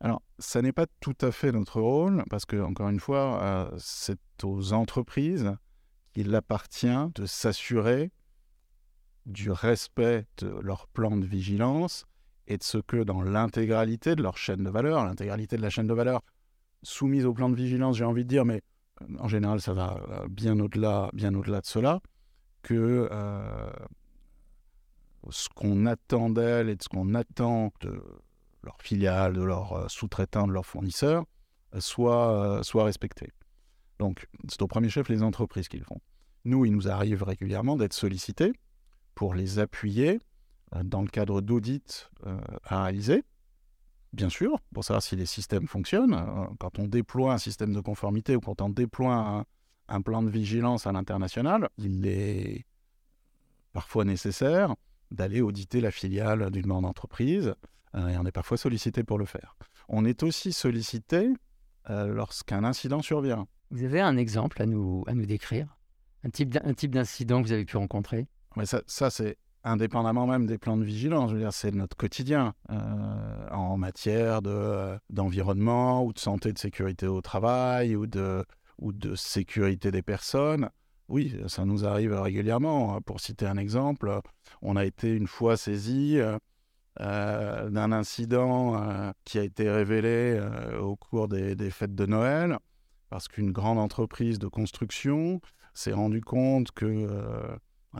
Alors, 0.00 0.22
ça 0.38 0.62
n'est 0.62 0.72
pas 0.72 0.86
tout 1.00 1.16
à 1.20 1.30
fait 1.30 1.52
notre 1.52 1.80
rôle, 1.80 2.24
parce 2.30 2.46
que, 2.46 2.56
encore 2.56 2.88
une 2.88 3.00
fois, 3.00 3.70
c'est 3.76 4.42
aux 4.42 4.72
entreprises 4.72 5.54
qu'il 6.14 6.34
appartient 6.34 7.10
de 7.14 7.26
s'assurer 7.26 8.12
du 9.26 9.50
respect 9.50 10.26
de 10.38 10.48
leur 10.62 10.86
plan 10.88 11.16
de 11.16 11.24
vigilance 11.24 12.04
et 12.46 12.58
de 12.58 12.62
ce 12.62 12.78
que 12.78 13.02
dans 13.02 13.22
l'intégralité 13.22 14.16
de 14.16 14.22
leur 14.22 14.36
chaîne 14.36 14.64
de 14.64 14.70
valeur, 14.70 15.04
l'intégralité 15.04 15.56
de 15.56 15.62
la 15.62 15.70
chaîne 15.70 15.86
de 15.86 15.94
valeur, 15.94 16.20
soumise 16.82 17.24
au 17.24 17.32
plan 17.32 17.48
de 17.48 17.56
vigilance, 17.56 17.96
j'ai 17.96 18.04
envie 18.04 18.24
de 18.24 18.28
dire, 18.28 18.44
mais 18.44 18.62
euh, 19.02 19.06
en 19.18 19.28
général, 19.28 19.60
ça 19.60 19.72
va 19.72 19.98
euh, 20.10 20.26
bien 20.28 20.58
au-delà, 20.60 21.10
bien 21.14 21.34
au-delà 21.34 21.60
de 21.60 21.66
cela, 21.66 22.00
que 22.62 23.08
euh, 23.10 23.70
ce 25.30 25.48
qu'on 25.54 25.86
attend 25.86 26.28
d'elles 26.30 26.68
et 26.68 26.76
de 26.76 26.82
ce 26.82 26.88
qu'on 26.88 27.14
attend 27.14 27.72
de 27.80 28.02
leurs 28.62 28.80
filiales, 28.80 29.34
de 29.34 29.42
leurs 29.42 29.90
sous-traitants, 29.90 30.46
de 30.46 30.52
leurs 30.52 30.66
fournisseurs, 30.66 31.24
soit, 31.78 32.60
soit 32.62 32.84
respecté. 32.84 33.30
Donc, 33.98 34.26
c'est 34.48 34.62
au 34.62 34.66
premier 34.66 34.88
chef 34.88 35.08
les 35.08 35.22
entreprises 35.22 35.68
qui 35.68 35.76
le 35.76 35.84
font. 35.84 36.00
Nous, 36.44 36.64
il 36.64 36.72
nous 36.72 36.88
arrive 36.88 37.22
régulièrement 37.22 37.76
d'être 37.76 37.92
sollicités 37.92 38.52
pour 39.14 39.34
les 39.34 39.58
appuyer 39.58 40.20
dans 40.82 41.02
le 41.02 41.08
cadre 41.08 41.40
d'audits 41.40 42.08
à 42.64 42.82
réaliser 42.82 43.22
bien 44.14 44.28
sûr, 44.28 44.60
pour 44.72 44.84
savoir 44.84 45.02
si 45.02 45.16
les 45.16 45.26
systèmes 45.26 45.66
fonctionnent. 45.66 46.14
Euh, 46.14 46.46
quand 46.58 46.78
on 46.78 46.86
déploie 46.86 47.34
un 47.34 47.38
système 47.38 47.74
de 47.74 47.80
conformité 47.80 48.36
ou 48.36 48.40
quand 48.40 48.60
on 48.62 48.70
déploie 48.70 49.44
un, 49.88 50.00
plan 50.00 50.22
de 50.22 50.30
vigilance 50.30 50.86
à 50.86 50.92
l'international, 50.92 51.68
il 51.76 52.06
est 52.06 52.64
parfois 53.72 54.04
nécessaire 54.04 54.74
d'aller 55.10 55.40
auditer 55.40 55.80
la 55.80 55.90
filiale 55.90 56.50
d'une 56.50 56.66
grande 56.66 56.86
entreprise 56.86 57.54
euh, 57.94 58.08
et 58.08 58.16
on 58.16 58.24
est 58.24 58.32
parfois 58.32 58.56
sollicité 58.56 59.04
pour 59.04 59.18
le 59.18 59.26
faire. 59.26 59.56
On 59.88 60.04
est 60.04 60.22
aussi 60.22 60.52
sollicité 60.52 61.28
euh, 61.90 62.06
lorsqu'un 62.06 62.64
incident 62.64 63.02
survient. 63.02 63.46
Vous 63.70 63.84
avez 63.84 64.00
un 64.00 64.16
exemple 64.16 64.62
à 64.62 64.66
nous, 64.66 65.04
à 65.06 65.14
nous 65.14 65.26
décrire? 65.26 65.76
Un 66.22 66.30
type 66.30 66.90
d'incident 66.90 67.42
que 67.42 67.48
vous 67.48 67.52
avez 67.52 67.66
pu 67.66 67.76
rencontrer? 67.76 68.26
Ça, 68.64 68.82
ça 68.86 69.10
c'est 69.10 69.36
indépendamment 69.64 70.26
même 70.26 70.46
des 70.46 70.58
plans 70.58 70.76
de 70.76 70.84
vigilance. 70.84 71.30
Je 71.30 71.36
veux 71.36 71.40
dire, 71.40 71.52
c'est 71.52 71.72
notre 71.72 71.96
quotidien 71.96 72.54
euh, 72.70 73.48
en 73.50 73.76
matière 73.76 74.42
de, 74.42 74.50
euh, 74.50 74.98
d'environnement 75.10 76.04
ou 76.04 76.12
de 76.12 76.18
santé, 76.18 76.52
de 76.52 76.58
sécurité 76.58 77.06
au 77.06 77.22
travail 77.22 77.96
ou 77.96 78.06
de, 78.06 78.44
ou 78.78 78.92
de 78.92 79.14
sécurité 79.14 79.90
des 79.90 80.02
personnes. 80.02 80.68
Oui, 81.08 81.36
ça 81.48 81.64
nous 81.64 81.84
arrive 81.84 82.14
régulièrement. 82.14 83.00
Pour 83.02 83.20
citer 83.20 83.46
un 83.46 83.56
exemple, 83.56 84.20
on 84.62 84.76
a 84.76 84.84
été 84.84 85.14
une 85.14 85.26
fois 85.26 85.56
saisi 85.56 86.18
euh, 87.00 87.70
d'un 87.70 87.92
incident 87.92 89.12
qui 89.24 89.38
a 89.38 89.42
été 89.42 89.70
révélé 89.70 90.40
au 90.80 90.96
cours 90.96 91.28
des, 91.28 91.56
des, 91.56 91.70
fêtes 91.70 91.94
de 91.94 92.06
Noël 92.06 92.58
parce 93.10 93.28
qu'une 93.28 93.52
grande 93.52 93.78
entreprise 93.78 94.38
de 94.38 94.48
construction 94.48 95.40
s'est 95.74 95.92
rendue 95.92 96.22
compte 96.22 96.72
que 96.72 97.06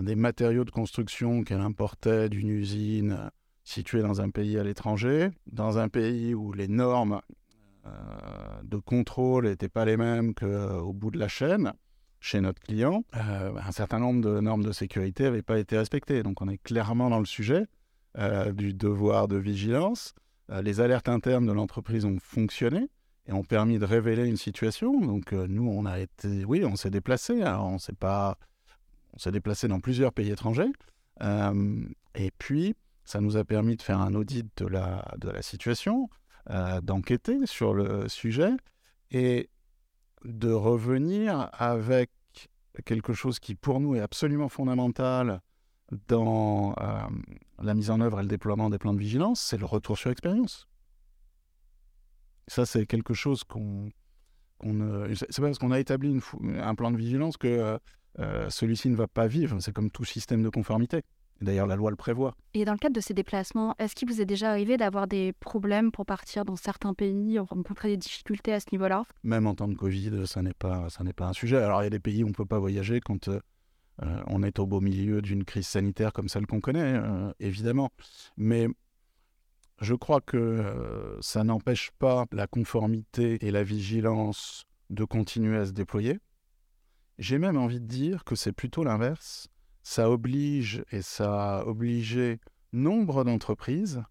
des 0.03 0.17
matériaux 0.17 0.65
de 0.65 0.71
construction 0.71 1.43
qu'elle 1.45 1.61
importait 1.61 2.29
d'une 2.29 2.49
usine 2.49 3.13
euh, 3.13 3.29
située 3.63 4.03
dans 4.03 4.21
un 4.21 4.31
pays 4.31 4.59
à 4.59 4.65
l'étranger, 4.65 5.31
dans 5.47 5.79
un 5.79 5.89
pays 5.89 6.35
où 6.35 6.53
les 6.53 6.69
normes 6.69 7.21
euh, 7.87 7.91
de 8.63 8.77
contrôle 8.77 9.47
n'étaient 9.47 9.69
pas 9.69 9.85
les 9.85 9.97
mêmes 9.97 10.35
qu'au 10.35 10.93
bout 10.93 11.11
de 11.11 11.19
la 11.19 11.29
chaîne, 11.29 11.73
chez 12.21 12.41
notre 12.41 12.61
client, 12.61 13.05
euh, 13.17 13.53
un 13.57 13.73
certain 13.73 13.99
nombre 13.99 14.23
de 14.23 14.41
normes 14.41 14.65
de 14.65 14.73
sécurité 14.73 15.25
n'avaient 15.25 15.43
pas 15.43 15.59
été 15.59 15.79
respectées. 15.79 16.23
Donc 16.23 16.41
on 16.41 16.49
est 16.49 16.59
clairement 16.59 17.11
dans 17.11 17.21
le 17.21 17.27
sujet 17.27 17.67
du 18.53 18.75
devoir 18.75 19.27
de 19.27 19.37
vigilance. 19.37 20.15
les 20.63 20.81
alertes 20.81 21.09
internes 21.09 21.47
de 21.47 21.53
l'entreprise 21.53 22.05
ont 22.05 22.19
fonctionné 22.21 22.89
et 23.27 23.33
ont 23.33 23.43
permis 23.43 23.81
de 23.81 23.85
révéler 23.85 24.25
une 24.25 24.37
situation. 24.37 25.01
Donc 25.01 25.33
nous, 25.33 25.69
on 25.69 25.85
a 25.85 25.99
été, 25.99 26.45
oui, 26.45 26.65
on 26.65 26.77
s'est 26.77 26.91
déplacé. 26.91 27.43
Alors 27.43 27.67
on 27.67 27.79
s'est 27.79 27.93
pas 27.93 28.39
on 29.15 29.19
s'est 29.19 29.33
déplacé 29.33 29.69
dans 29.69 29.81
plusieurs 29.81 30.13
pays 30.13 30.31
étrangers. 30.31 30.73
Euh, 31.23 31.87
et 32.15 32.31
puis, 32.39 32.75
ça 33.05 33.21
nous 33.21 33.37
a 33.37 33.45
permis 33.45 33.77
de 33.77 33.83
faire 33.83 34.01
un 34.01 34.15
audit 34.15 34.47
de 34.57 34.67
la, 34.67 35.05
situation, 35.41 36.09
euh, 36.51 36.81
d'enquêter 36.81 37.47
sur 37.47 37.75
le 37.75 38.09
sujet 38.09 38.53
et 39.11 39.51
de 40.25 40.51
revenir 40.51 41.51
avec 41.53 42.11
quelque 42.85 43.13
chose 43.13 43.39
qui, 43.39 43.55
pour 43.55 43.81
nous, 43.81 43.95
est 43.95 44.01
absolument 44.01 44.49
fondamental 44.49 45.41
dans 46.09 46.75
euh, 46.81 46.99
la 47.63 47.75
mise 47.75 47.91
en 47.91 48.01
œuvre 48.01 48.19
et 48.19 48.23
le 48.23 48.29
déploiement 48.29 48.71
des 48.71 48.79
plans 48.79 48.95
de 48.95 48.99
vigilance, 48.99 49.41
c'est 49.41 49.59
le 49.59 49.67
retour 49.67 49.97
sur 49.97 50.11
expérience. 50.11 50.67
Ça, 52.49 52.67
c'est 52.67 52.85
quelque 52.87 53.15
chose 53.15 53.45
qu'on... 53.45 53.91
c'est 54.63 55.37
pas 55.37 55.43
parce 55.43 55.59
qu'on 55.59 55.71
a 55.71 55.79
établi 55.79 56.19
un 56.59 56.75
plan 56.75 56.91
de 56.91 56.97
vigilance 56.97 57.37
que 57.37 57.79
celui-ci 58.49 58.89
ne 58.89 58.97
va 58.97 59.07
pas 59.07 59.27
vivre. 59.27 59.59
C'est 59.61 59.73
comme 59.73 59.91
tout 59.91 60.05
système 60.05 60.43
de 60.43 60.49
conformité. 60.49 61.03
D'ailleurs, 61.41 61.67
la 61.67 61.77
loi 61.77 61.91
le 61.91 61.97
prévoit. 61.97 62.35
Et 62.55 62.65
dans 62.65 62.73
le 62.73 62.79
cadre 62.79 62.95
de 62.95 63.01
ces 63.01 63.15
déplacements, 63.15 63.75
est-ce 63.79 63.95
qu'il 63.95 64.09
vous 64.09 64.21
est 64.21 64.27
déjà 64.27 64.51
arrivé 64.51 64.77
d'avoir 64.77 65.07
des 65.07 65.33
problèmes 65.33 65.91
pour 65.91 66.07
partir 66.07 66.45
dans 66.45 66.57
certains 66.57 66.95
pays, 66.95 67.39
rencontrer 67.39 67.89
des 67.89 67.97
difficultés 67.97 68.53
à 68.53 68.61
ce 68.61 68.67
niveau-là? 68.73 69.05
Même 69.25 69.47
en 69.47 69.55
temps 69.55 69.69
de 69.69 69.75
Covid, 69.75 70.27
ça 70.27 70.43
n'est 70.43 70.55
pas, 70.55 70.89
ça 70.91 71.03
n'est 71.03 71.13
pas 71.13 71.27
un 71.27 71.33
sujet. 71.33 71.57
Alors, 71.57 71.83
il 71.83 71.85
y 71.85 71.89
a 71.89 71.91
des 71.91 71.99
pays 71.99 72.23
où 72.23 72.27
on 72.27 72.31
ne 72.31 72.35
peut 72.35 72.47
pas 72.47 72.59
voyager 72.59 73.01
quand 73.01 73.29
euh, 73.29 73.41
on 74.27 74.43
est 74.43 74.59
au 74.59 74.67
beau 74.67 74.81
milieu 74.81 75.23
d'une 75.23 75.45
crise 75.45 75.67
sanitaire 75.67 76.13
comme 76.13 76.29
celle 76.29 76.47
qu'on 76.47 76.61
connaît, 76.61 76.95
euh, 76.95 77.33
évidemment. 77.41 77.91
Mais 78.37 78.69
je 79.81 79.95
crois 79.95 80.21
que 80.21 81.19
ça 81.21 81.43
n'empêche 81.43 81.91
pas 81.99 82.27
la 82.31 82.47
conformité 82.47 83.45
et 83.45 83.51
la 83.51 83.65
vigilance 83.65 84.67
de 84.91 85.05
continuer 85.05 85.59
à 85.59 85.67
se 85.67 85.73
déployer. 85.73 86.21
J'ai 87.19 87.39
même 87.39 87.57
envie 87.57 87.81
de 87.81 87.87
dire 87.87 88.25
que 88.25 88.35
c'est 88.35 88.53
plutôt 88.53 88.85
l'inverse. 88.85 89.49
Ça 89.83 90.11
oblige 90.11 90.85
et 90.91 91.03
ça 91.03 91.59
a 91.59 91.65
obligé 91.65 92.41
nombre 92.73 93.25
d'entreprises 93.25 94.03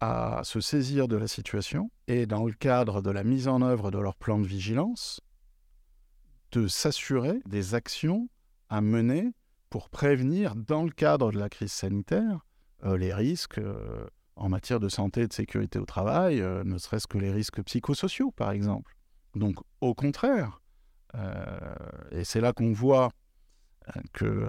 à 0.00 0.42
se 0.44 0.60
saisir 0.60 1.08
de 1.08 1.16
la 1.16 1.26
situation 1.26 1.90
et 2.06 2.26
dans 2.26 2.44
le 2.44 2.52
cadre 2.52 3.00
de 3.00 3.10
la 3.10 3.24
mise 3.24 3.48
en 3.48 3.62
œuvre 3.62 3.90
de 3.90 3.98
leur 3.98 4.16
plan 4.16 4.38
de 4.38 4.46
vigilance, 4.46 5.20
de 6.52 6.68
s'assurer 6.68 7.40
des 7.46 7.74
actions 7.74 8.28
à 8.68 8.80
mener 8.80 9.32
pour 9.70 9.88
prévenir, 9.88 10.54
dans 10.54 10.84
le 10.84 10.90
cadre 10.90 11.32
de 11.32 11.38
la 11.38 11.48
crise 11.48 11.72
sanitaire, 11.72 12.44
euh, 12.84 12.96
les 12.96 13.12
risques 13.12 13.58
euh, 13.58 14.06
en 14.36 14.48
matière 14.48 14.78
de 14.78 14.88
santé 14.88 15.22
et 15.22 15.26
de 15.26 15.32
sécurité 15.32 15.78
au 15.78 15.84
travail, 15.84 16.40
euh, 16.40 16.62
ne 16.64 16.78
serait-ce 16.78 17.06
que 17.06 17.18
les 17.18 17.32
risques 17.32 17.62
psychosociaux, 17.62 18.30
par 18.30 18.52
exemple. 18.52 18.94
Donc, 19.34 19.56
au 19.80 19.94
contraire, 19.94 20.60
et 22.10 22.24
c'est 22.24 22.40
là 22.40 22.52
qu'on 22.52 22.72
voit 22.72 23.10
que 24.12 24.48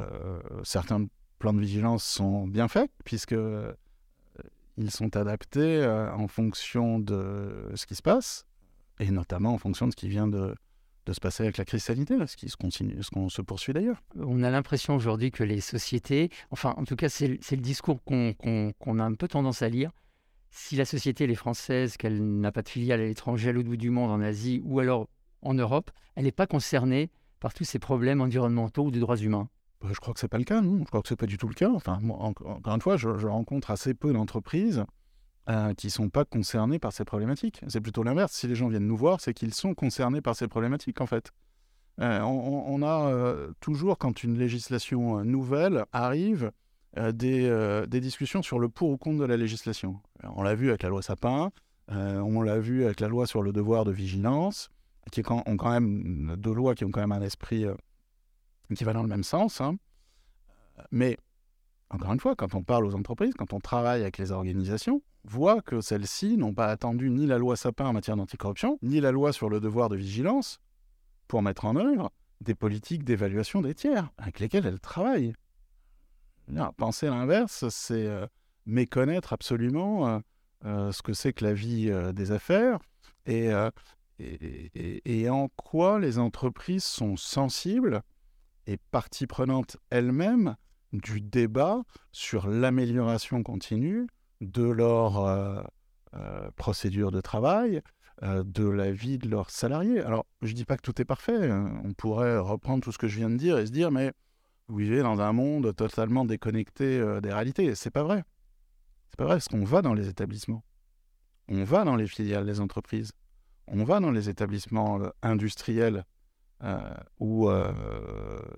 certains 0.63 1.05
plans 1.39 1.53
de 1.53 1.59
vigilance 1.59 2.03
sont 2.03 2.47
bien 2.47 2.67
faits, 2.67 2.91
puisque 3.03 3.35
ils 4.77 4.91
sont 4.91 5.15
adaptés 5.15 5.85
en 6.13 6.27
fonction 6.27 6.99
de 6.99 7.71
ce 7.75 7.85
qui 7.85 7.95
se 7.95 8.01
passe, 8.01 8.45
et 8.99 9.11
notamment 9.11 9.53
en 9.53 9.57
fonction 9.57 9.87
de 9.87 9.91
ce 9.91 9.95
qui 9.95 10.09
vient 10.09 10.27
de, 10.27 10.55
se 11.11 11.19
passer 11.19 11.43
avec 11.43 11.57
la 11.57 11.65
crise 11.65 11.83
sanitaire, 11.83 12.27
ce 12.27 12.35
qui 12.35 12.49
se 12.49 12.57
continue, 12.57 13.01
ce 13.03 13.11
qu'on 13.11 13.29
se 13.29 13.41
poursuit 13.41 13.73
d'ailleurs. 13.73 14.01
On 14.15 14.41
a 14.41 14.49
l'impression 14.49 14.95
aujourd'hui 14.95 15.31
que 15.31 15.43
les 15.43 15.61
sociétés, 15.61 16.29
enfin 16.49 16.73
en 16.77 16.83
tout 16.83 16.95
cas 16.95 17.09
c'est 17.09 17.27
le 17.27 17.57
discours 17.57 18.03
qu'on 18.03 18.99
a 18.99 19.03
un 19.03 19.13
peu 19.13 19.27
tendance 19.27 19.61
à 19.61 19.69
lire, 19.69 19.91
si 20.49 20.77
la 20.77 20.85
société 20.85 21.29
est 21.29 21.35
française, 21.35 21.97
qu'elle 21.97 22.23
n'a 22.39 22.51
pas 22.51 22.61
de 22.61 22.69
filiale 22.69 23.01
à 23.01 23.05
l'étranger, 23.05 23.49
à 23.49 23.51
l'autre 23.51 23.67
bout 23.67 23.77
du 23.77 23.89
monde, 23.89 24.09
en 24.09 24.21
Asie 24.21 24.61
ou 24.63 24.79
alors 24.79 25.07
en 25.45 25.53
Europe, 25.53 25.91
elle 26.15 26.25
n'est 26.25 26.31
pas 26.31 26.47
concernée 26.47 27.09
par 27.39 27.53
tous 27.53 27.63
ces 27.63 27.79
problèmes 27.79 28.21
environnementaux 28.21 28.85
ou 28.85 28.91
de 28.91 28.99
droits 28.99 29.17
humains. 29.17 29.47
Bah, 29.81 29.89
je 29.91 29.99
crois 29.99 30.13
que 30.13 30.19
ce 30.19 30.25
n'est 30.25 30.29
pas 30.29 30.37
le 30.37 30.43
cas, 30.43 30.61
non. 30.61 30.79
Je 30.79 30.85
crois 30.85 31.01
que 31.01 31.07
ce 31.07 31.13
n'est 31.13 31.17
pas 31.17 31.25
du 31.25 31.37
tout 31.37 31.47
le 31.47 31.53
cas. 31.53 31.69
Enfin, 31.69 31.99
encore 32.09 32.75
une 32.75 32.81
fois, 32.81 32.97
je 32.97 33.27
rencontre 33.27 33.71
assez 33.71 33.93
peu 33.93 34.11
d'entreprises 34.13 34.83
euh, 35.47 35.75
qui 35.75 35.87
ne 35.87 35.91
sont 35.91 36.09
pas 36.09 36.25
concernés 36.25 36.79
par 36.79 36.91
ces 36.91 37.05
problématiques. 37.05 37.61
C'est 37.67 37.79
plutôt 37.79 38.01
l'inverse. 38.01 38.31
Si 38.31 38.47
les 38.47 38.55
gens 38.55 38.67
viennent 38.67 38.87
nous 38.87 38.97
voir, 38.97 39.21
c'est 39.21 39.35
qu'ils 39.35 39.53
sont 39.53 39.75
concernés 39.75 40.19
par 40.19 40.35
ces 40.35 40.47
problématiques, 40.47 41.01
en 41.01 41.05
fait. 41.05 41.31
Euh, 42.01 42.19
on, 42.21 42.81
a 42.81 43.11
euh, 43.11 43.51
toujours, 43.59 43.99
quand 43.99 44.23
une 44.23 44.39
législation 44.39 45.23
nouvelle 45.23 45.85
arrive, 45.93 46.51
des, 46.97 47.87
discussions 48.01 48.41
sur 48.41 48.57
le 48.57 48.69
pour 48.69 48.89
ou 48.89 48.97
contre 48.97 49.19
de 49.19 49.25
la 49.25 49.37
législation. 49.37 49.99
On 50.23 50.41
l'a 50.41 50.55
vu 50.55 50.69
avec 50.69 50.81
la 50.81 50.89
loi 50.89 51.03
Sapin, 51.03 51.51
on 51.89 52.41
l'a 52.41 52.57
vu 52.57 52.83
avec 52.85 52.99
la 52.99 53.07
loi 53.07 53.27
sur 53.27 53.43
le 53.43 53.53
devoir 53.53 53.85
de 53.85 53.91
vigilance, 53.91 54.69
qui 55.11 55.21
ont 55.29 55.57
quand 55.57 55.71
même 55.71 56.35
deux 56.37 56.53
lois 56.53 56.75
qui 56.75 56.85
ont 56.85 56.91
quand 56.91 57.01
même 57.01 57.11
un 57.11 57.21
esprit 57.21 57.65
qui 58.75 58.83
va 58.83 58.93
dans 58.93 59.03
le 59.03 59.09
même 59.09 59.23
sens. 59.23 59.61
Hein. 59.61 59.77
Mais 60.91 61.17
encore 61.89 62.11
une 62.13 62.19
fois, 62.19 62.35
quand 62.35 62.55
on 62.55 62.63
parle 62.63 62.85
aux 62.85 62.95
entreprises, 62.95 63.33
quand 63.37 63.53
on 63.53 63.59
travaille 63.59 64.01
avec 64.01 64.17
les 64.17 64.31
organisations, 64.31 65.01
voit 65.23 65.61
que 65.61 65.81
celles-ci 65.81 66.37
n'ont 66.37 66.53
pas 66.53 66.67
attendu 66.67 67.09
ni 67.09 67.25
la 67.25 67.37
loi 67.37 67.55
Sapin 67.55 67.85
en 67.85 67.93
matière 67.93 68.15
d'anticorruption, 68.15 68.77
ni 68.81 68.99
la 68.99 69.11
loi 69.11 69.33
sur 69.33 69.49
le 69.49 69.59
devoir 69.59 69.89
de 69.89 69.95
vigilance 69.95 70.59
pour 71.27 71.41
mettre 71.41 71.65
en 71.65 71.75
œuvre 71.75 72.11
des 72.41 72.55
politiques 72.55 73.03
d'évaluation 73.03 73.61
des 73.61 73.73
tiers 73.73 74.11
avec 74.17 74.39
lesquelles 74.39 74.65
elles 74.65 74.79
travaillent. 74.79 75.33
penser 76.77 77.07
l'inverse, 77.07 77.67
c'est 77.69 78.07
euh, 78.07 78.27
méconnaître 78.65 79.33
absolument 79.33 80.07
euh, 80.07 80.19
euh, 80.65 80.91
ce 80.91 81.01
que 81.01 81.13
c'est 81.13 81.33
que 81.33 81.45
la 81.45 81.53
vie 81.53 81.91
des 82.13 82.31
affaires 82.31 82.79
et, 83.25 83.51
et, 84.19 85.29
en 85.29 85.49
quoi 85.49 85.99
les 85.99 86.17
entreprises 86.19 86.83
sont 86.83 87.17
sensibles 87.17 88.01
et 88.67 88.77
partie 88.91 89.27
prenante 89.27 89.77
elles-mêmes 89.89 90.55
du 90.93 91.21
débat 91.21 91.83
sur 92.11 92.47
l'amélioration 92.47 93.43
continue 93.43 94.07
de 94.41 94.63
leur 94.63 95.19
euh, 95.19 95.61
euh, 96.15 96.49
procédure 96.55 97.11
de 97.11 97.21
travail, 97.21 97.81
euh, 98.23 98.43
de 98.45 98.67
la 98.67 98.91
vie 98.91 99.17
de 99.17 99.27
leurs 99.27 99.49
salariés? 99.49 99.99
Alors, 99.99 100.25
je 100.41 100.51
ne 100.51 100.55
dis 100.55 100.65
pas 100.65 100.77
que 100.77 100.81
tout 100.81 101.01
est 101.01 101.05
parfait. 101.05 101.49
Hein. 101.49 101.81
On 101.83 101.93
pourrait 101.93 102.37
reprendre 102.37 102.83
tout 102.83 102.91
ce 102.91 102.97
que 102.97 103.07
je 103.07 103.17
viens 103.17 103.29
de 103.29 103.37
dire 103.37 103.57
et 103.57 103.65
se 103.65 103.71
dire, 103.71 103.91
mais 103.91 104.13
vous 104.67 104.77
vivez 104.77 105.01
dans 105.01 105.19
un 105.19 105.33
monde 105.33 105.75
totalement 105.75 106.25
déconnecté 106.25 107.03
des 107.21 107.33
réalités. 107.33 107.75
C'est 107.75 107.91
pas 107.91 108.03
vrai. 108.03 108.23
C'est 109.09 109.17
pas 109.17 109.25
vrai, 109.25 109.35
parce 109.35 109.47
qu'on 109.47 109.63
va 109.63 109.81
dans 109.81 109.93
les 109.93 110.07
établissements. 110.07 110.63
On 111.47 111.63
va 111.63 111.83
dans 111.83 111.95
les 111.95 112.07
filiales 112.07 112.45
des 112.45 112.59
entreprises. 112.59 113.11
On 113.67 113.83
va 113.83 113.99
dans 113.99 114.11
les 114.11 114.29
établissements 114.29 114.99
industriels 115.21 116.05
où 117.19 117.49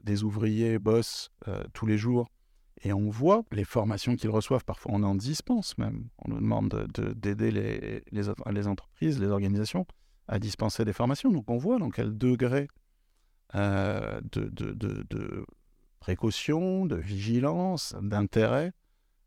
des 0.03 0.23
ouvriers 0.23 0.79
bossent 0.79 1.31
tous 1.73 1.85
les 1.85 1.97
jours 1.97 2.27
et 2.83 2.93
on 2.93 3.09
voit 3.09 3.43
les 3.51 3.63
formations 3.63 4.15
qu'ils 4.15 4.29
reçoivent. 4.29 4.65
Parfois, 4.65 4.91
on 4.95 5.03
en 5.03 5.15
dispense 5.15 5.77
même. 5.77 6.07
On 6.19 6.31
nous 6.31 6.39
demande 6.39 6.87
d'aider 7.15 7.51
les, 8.11 8.67
entreprises, 8.67 9.19
les 9.19 9.27
organisations 9.27 9.85
à 10.27 10.39
dispenser 10.39 10.85
des 10.85 10.93
formations. 10.93 11.31
Donc, 11.31 11.49
on 11.49 11.57
voit 11.57 11.79
dans 11.79 11.89
quel 11.89 12.17
degré 12.17 12.67
euh, 13.55 14.19
de, 14.31 15.45
précaution, 15.99 16.85
de 16.85 16.95
vigilance, 16.95 17.95
d'intérêt 18.01 18.73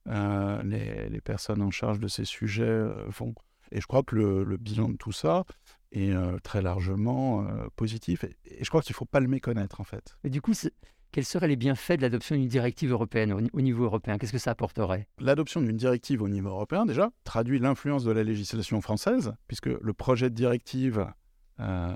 euh, 0.08 0.62
les, 0.62 1.20
personnes 1.20 1.62
en 1.62 1.70
charge 1.70 2.00
de 2.00 2.08
ces 2.08 2.24
sujets 2.24 2.62
euh, 2.62 3.10
font. 3.10 3.34
Et 3.72 3.80
je 3.80 3.86
crois 3.86 4.02
que 4.02 4.16
le, 4.16 4.56
bilan 4.56 4.88
de 4.88 4.96
tout 4.96 5.12
ça 5.12 5.44
est 5.92 6.14
très 6.42 6.62
largement 6.62 7.46
positif. 7.76 8.24
Et, 8.24 8.36
et, 8.44 8.64
je 8.64 8.68
crois 8.68 8.82
qu'il 8.82 8.92
ne 8.92 8.96
faut 8.96 9.04
pas 9.04 9.20
le 9.20 9.28
méconnaître, 9.28 9.80
en 9.80 9.84
fait. 9.84 10.16
Et 10.24 10.30
du 10.30 10.40
coup, 10.40 10.54
quels 11.12 11.24
seraient 11.24 11.48
les 11.48 11.56
bienfaits 11.56 11.94
de 11.96 12.02
l'adoption 12.02 12.36
d'une 12.36 12.48
directive 12.48 12.92
européenne 12.92 13.32
au 13.32 13.60
niveau 13.60 13.84
européen? 13.84 14.16
Qu'est-ce 14.16 14.32
que 14.32 14.38
ça 14.38 14.52
apporterait? 14.52 15.08
L'adoption 15.18 15.60
d'une 15.60 15.76
directive 15.76 16.22
au 16.22 16.28
niveau 16.28 16.50
européen, 16.50 16.86
déjà, 16.86 17.10
traduit 17.24 17.58
l'influence 17.58 18.04
de 18.04 18.12
la 18.12 18.22
législation 18.22 18.80
française, 18.80 19.34
puisque 19.48 19.66
le 19.66 19.92
projet 19.92 20.30
de 20.30 20.34
directive 20.34 21.06
euh, 21.58 21.94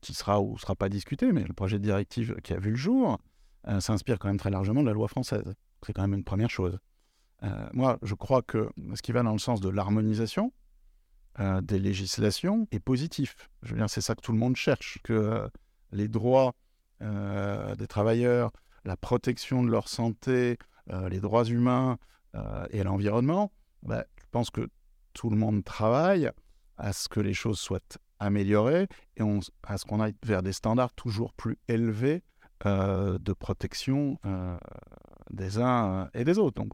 qui 0.00 0.12
sera 0.12 0.40
ou 0.40 0.54
ne 0.54 0.58
sera 0.58 0.76
pas 0.76 0.88
discuté, 0.88 1.32
mais 1.32 1.44
le 1.44 1.54
projet 1.54 1.78
de 1.78 1.84
directive 1.84 2.36
qui 2.42 2.52
a 2.52 2.58
vu 2.58 2.70
le 2.70 2.76
jour, 2.76 3.18
euh, 3.68 3.80
s'inspire 3.80 4.18
quand 4.18 4.28
même 4.28 4.38
très 4.38 4.50
largement 4.50 4.82
de 4.82 4.86
la 4.86 4.92
loi 4.92 5.08
française. 5.08 5.54
C'est 5.86 5.92
quand 5.92 6.02
même 6.02 6.14
une 6.14 6.24
première 6.24 6.50
chose. 6.50 6.78
Euh, 7.42 7.68
moi, 7.72 7.98
je 8.02 8.14
crois 8.14 8.42
que 8.42 8.68
ce 8.94 9.02
qui 9.02 9.12
va 9.12 9.22
dans 9.22 9.32
le 9.32 9.38
sens 9.38 9.60
de 9.60 9.68
l'harmonisation 9.68 10.52
des 11.38 11.78
législations 11.78 12.68
est 12.70 12.80
positif. 12.80 13.36
Je 13.62 13.70
veux 13.70 13.78
dire, 13.78 13.88
c'est 13.88 14.00
ça 14.00 14.14
que 14.14 14.20
tout 14.20 14.32
le 14.32 14.38
monde 14.38 14.56
cherche, 14.56 14.98
que 15.02 15.48
les 15.92 16.08
droits 16.08 16.54
euh, 17.02 17.74
des 17.74 17.86
travailleurs, 17.86 18.52
la 18.84 18.96
protection 18.96 19.64
de 19.64 19.70
leur 19.70 19.88
santé, 19.88 20.58
euh, 20.90 21.08
les 21.08 21.20
droits 21.20 21.44
humains 21.44 21.98
euh, 22.34 22.66
et 22.70 22.84
l'environnement, 22.84 23.50
bah, 23.82 24.04
je 24.20 24.26
pense 24.30 24.50
que 24.50 24.68
tout 25.12 25.28
le 25.28 25.36
monde 25.36 25.64
travaille 25.64 26.30
à 26.76 26.92
ce 26.92 27.08
que 27.08 27.18
les 27.18 27.34
choses 27.34 27.58
soient 27.58 27.80
améliorées 28.20 28.86
et 29.16 29.22
à 29.64 29.78
ce 29.78 29.84
qu'on 29.84 30.00
aille 30.00 30.14
vers 30.24 30.42
des 30.42 30.52
standards 30.52 30.94
toujours 30.94 31.32
plus 31.34 31.58
élevés 31.68 32.22
de 32.64 33.32
protection 33.32 34.18
des 35.30 35.58
uns 35.58 36.08
et 36.14 36.24
des 36.24 36.38
autres. 36.38 36.62
Donc, 36.62 36.72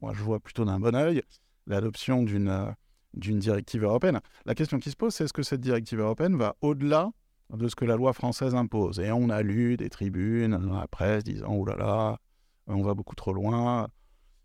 moi, 0.00 0.12
je 0.14 0.22
vois 0.22 0.38
plutôt 0.38 0.64
d'un 0.64 0.78
bon 0.78 0.94
oeil 0.94 1.22
l'adoption 1.66 2.22
d'une 2.22 2.74
d'une 3.14 3.38
directive 3.38 3.84
européenne. 3.84 4.20
La 4.44 4.54
question 4.54 4.78
qui 4.78 4.90
se 4.90 4.96
pose, 4.96 5.14
c'est 5.14 5.24
est-ce 5.24 5.32
que 5.32 5.42
cette 5.42 5.60
directive 5.60 6.00
européenne 6.00 6.36
va 6.36 6.56
au-delà 6.60 7.10
de 7.52 7.68
ce 7.68 7.74
que 7.74 7.84
la 7.84 7.96
loi 7.96 8.12
française 8.12 8.54
impose? 8.54 9.00
Et 9.00 9.10
on 9.10 9.30
a 9.30 9.42
lu 9.42 9.76
des 9.76 9.90
tribunes 9.90 10.56
dans 10.56 10.78
la 10.78 10.88
presse 10.88 11.24
disant 11.24 11.48
Oh 11.50 11.64
là 11.64 11.76
là, 11.76 12.18
on 12.66 12.82
va 12.82 12.94
beaucoup 12.94 13.14
trop 13.14 13.32
loin. 13.32 13.88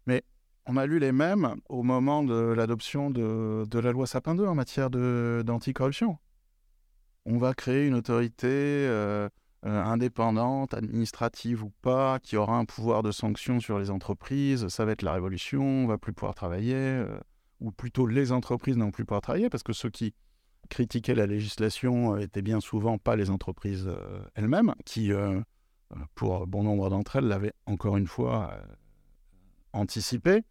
Mais 0.08 0.24
on 0.66 0.78
a 0.78 0.86
lu 0.86 1.00
les 1.00 1.12
mêmes 1.12 1.56
au 1.70 1.84
moment 1.84 2.24
de 2.24 2.34
l'adoption 2.34 3.12
de, 3.12 3.80
la 3.80 3.92
loi 3.92 4.08
Sapin 4.08 4.36
2 4.36 4.46
en 4.46 4.56
matière 4.56 4.90
d'anticorruption. 4.90 6.18
On 7.28 7.38
va 7.38 7.54
créer 7.54 7.88
une 7.88 7.96
autorité 7.96 8.48
euh, 8.48 9.30
euh, 9.66 9.84
indépendante, 9.84 10.76
administrative 10.76 11.64
ou 11.64 11.72
pas, 11.82 12.20
qui 12.20 12.38
aura 12.38 12.58
un 12.58 12.66
pouvoir 12.66 13.02
de 13.02 13.12
sanction 13.12 13.60
sur 13.60 13.80
les 13.80 13.90
entreprises. 13.90 14.68
Ça 14.68 14.86
va 14.86 14.92
être 14.92 15.02
la 15.02 15.14
révolution, 15.14 15.64
on 15.64 15.88
va 15.88 15.98
plus 15.98 16.14
pouvoir 16.14 16.36
travailler. 16.36 16.76
Euh, 16.76 17.18
ou 17.60 17.72
plutôt 17.72 18.08
les 18.08 18.32
entreprises 18.32 18.78
n'ont 18.78 18.92
plus 18.92 19.06
pouvoir 19.06 19.22
travailler 19.22 19.50
parce 19.50 19.64
que 19.64 19.74
ceux 19.74 19.90
qui 19.90 20.14
critiquer 20.70 21.16
la 21.16 21.26
législation 21.26 22.18
étaient 22.18 22.42
bien 22.42 22.60
souvent 22.60 22.98
pas 22.98 23.16
les 23.16 23.30
entreprises 23.30 23.88
euh, 23.88 24.24
elles-mêmes, 24.36 24.74
qui, 24.86 25.12
euh, 25.12 25.40
euh, 25.94 25.96
pour 26.16 26.48
bon 26.48 26.64
nombre 26.64 26.90
d'entre 26.90 27.18
elles, 27.18 27.28
l'avaient 27.28 27.54
encore 27.66 27.98
une 27.98 28.08
fois 28.08 28.58
anticipé. 29.74 30.44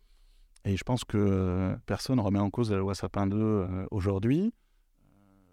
Et 0.64 0.76
je 0.76 0.84
pense 0.84 1.04
que 1.04 1.76
personne 1.86 2.16
ne 2.16 2.22
remet 2.22 2.38
en 2.38 2.50
cause 2.50 2.70
la 2.70 2.78
loi 2.78 2.94
Sapin 2.94 3.26
2 3.26 3.86
aujourd'hui. 3.90 4.54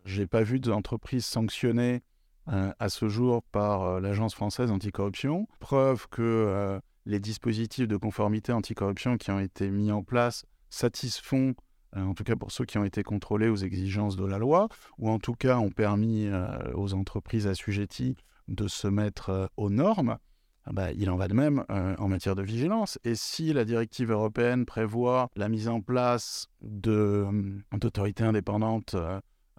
Je 0.05 0.21
n'ai 0.21 0.27
pas 0.27 0.41
vu 0.41 0.59
d'entreprise 0.59 1.25
sanctionnée 1.25 2.01
à 2.47 2.87
ce 2.87 3.09
jour 3.09 3.43
par 3.43 3.99
l'Agence 3.99 4.33
française 4.33 4.71
anticorruption. 4.71 5.49
Preuve 5.59 6.07
que 6.07 6.79
les 7.05 7.19
dispositifs 7.19 7.89
de 7.89 7.97
conformité 7.97 8.53
anticorruption 8.53 9.17
qui 9.17 9.31
ont 9.31 9.39
été 9.41 9.69
mis 9.69 9.91
en 9.91 10.01
place 10.01 10.45
satisfont 10.71 11.53
euh, 11.97 12.03
en 12.03 12.13
tout 12.13 12.23
cas 12.23 12.35
pour 12.35 12.51
ceux 12.51 12.65
qui 12.65 12.77
ont 12.77 12.85
été 12.85 13.03
contrôlés 13.03 13.49
aux 13.49 13.57
exigences 13.57 14.15
de 14.15 14.25
la 14.25 14.37
loi, 14.37 14.69
ou 14.97 15.09
en 15.09 15.19
tout 15.19 15.33
cas 15.33 15.57
ont 15.57 15.71
permis 15.71 16.27
euh, 16.27 16.47
aux 16.73 16.93
entreprises 16.93 17.47
assujetties 17.47 18.15
de 18.47 18.67
se 18.67 18.87
mettre 18.87 19.29
euh, 19.29 19.47
aux 19.57 19.69
normes. 19.69 20.17
ah 20.65 20.71
bah, 20.73 20.91
il 20.93 21.09
en 21.09 21.17
va 21.17 21.27
de 21.27 21.33
même 21.33 21.65
en 21.69 22.07
matière 22.07 22.35
de 22.35 22.43
vigilance. 22.43 22.99
Et 23.03 23.15
si 23.15 23.51
la 23.51 23.65
directive 23.65 24.11
européenne 24.11 24.65
prévoit 24.65 25.29
la 25.35 25.49
mise 25.49 25.67
en 25.67 25.81
place 25.81 26.47
d'autorités 26.61 28.23
indépendantes 28.23 28.95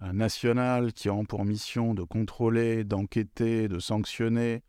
nationales 0.01 0.91
qui 0.93 1.09
ont 1.09 1.25
pour 1.25 1.45
mission 1.45 1.93
de 1.93 2.03
contrôler, 2.03 2.83
d'enquêter, 2.83 3.67
de 3.67 3.79
sanctionner 3.79 4.63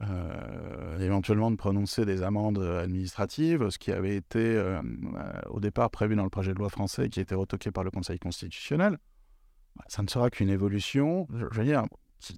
euh, 0.00 0.98
éventuellement 1.00 1.50
de 1.50 1.56
prononcer 1.56 2.04
des 2.04 2.22
amendes 2.22 2.58
administratives, 2.58 3.68
ce 3.70 3.78
qui 3.78 3.90
avait 3.90 4.14
été 4.14 4.38
euh, 4.38 4.80
euh, 4.80 5.40
au 5.50 5.58
départ 5.58 5.90
prévu 5.90 6.14
dans 6.14 6.22
le 6.22 6.30
projet 6.30 6.54
de 6.54 6.58
loi 6.58 6.68
français 6.68 7.08
qui 7.08 7.18
a 7.18 7.22
été 7.22 7.34
retoqué 7.34 7.72
par 7.72 7.82
le 7.82 7.90
Conseil 7.90 8.18
constitutionnel. 8.20 8.98
Bah, 9.74 9.84
ça 9.88 10.02
ne 10.04 10.08
sera 10.08 10.30
qu'une 10.30 10.50
évolution, 10.50 11.26
je 11.34 11.58
veux 11.58 11.64
dire, 11.64 11.84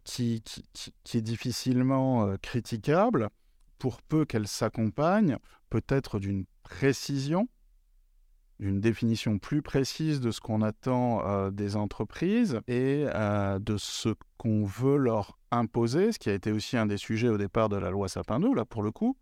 qui, 0.05 0.43
qui, 0.43 1.19
est 1.19 1.23
difficilement 1.23 2.35
critiquable 2.43 3.29
pour 3.79 4.01
peu 4.03 4.25
qu'elle 4.25 4.47
s'accompagne 4.47 5.37
peut-être 5.69 6.19
d'une 6.19 6.45
précision, 6.63 7.49
d'une 8.61 8.81
définition 8.81 9.39
plus 9.39 9.63
précise 9.63 10.21
de 10.21 10.31
ce 10.31 10.41
qu'on 10.41 10.63
attend 10.63 11.51
des 11.51 11.75
entreprises 11.77 12.61
et 12.69 13.07
de 13.07 13.77
ce 13.79 14.15
qu'on 14.37 14.65
veut 14.65 14.97
leur 14.97 15.39
imposer, 15.51 16.13
ce 16.13 16.19
qui 16.19 16.31
a 16.31 16.35
été 16.35 16.53
aussi 16.53 16.77
un 16.77 16.87
des 16.87 16.97
sujets 16.97 17.29
au 17.29 17.39
départ 17.39 17.69
de 17.69 17.77
la 17.77 17.91
loi 17.91 18.09
Sapin 18.09 18.39
2, 18.39 18.55
là 18.55 18.65
pour 18.65 18.83
le 18.83 18.91
coup, 18.91 19.17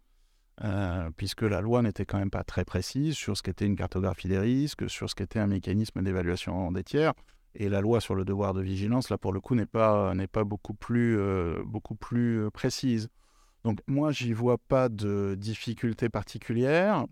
euh, 0.64 1.10
puisque 1.16 1.42
la 1.42 1.60
loi 1.60 1.82
n'était 1.82 2.04
quand 2.04 2.18
même 2.18 2.30
pas 2.30 2.42
très 2.42 2.64
précise 2.64 3.14
sur 3.14 3.36
ce 3.36 3.42
qu'était 3.42 3.66
une 3.66 3.76
cartographie 3.76 4.28
des 4.28 4.38
risques, 4.38 4.90
sur 4.90 5.08
ce 5.08 5.14
qu'était 5.14 5.38
un 5.38 5.46
mécanisme 5.46 6.02
d'évaluation 6.02 6.72
des 6.72 6.82
tiers. 6.82 7.12
Et 7.54 7.68
la 7.68 7.80
loi 7.80 8.00
sur 8.00 8.14
le 8.14 8.24
devoir 8.24 8.54
de 8.54 8.60
vigilance, 8.60 9.08
là 9.08 9.18
pour 9.18 9.32
le 9.32 9.40
coup, 9.40 9.54
n'est 9.54 9.66
pas, 9.66 10.14
n'est 10.14 10.26
pas 10.26 10.44
beaucoup 10.44 10.74
plus, 10.74 11.16
euh, 11.18 11.62
beaucoup 11.64 11.94
plus 11.94 12.40
euh, 12.40 12.50
précise. 12.50 13.08
Donc 13.64 13.78
moi, 13.86 14.10
j'y 14.10 14.32
vois 14.32 14.58
pas 14.58 14.88
de 14.88 15.36
difficulté 15.38 16.08
particulière. 16.08 17.06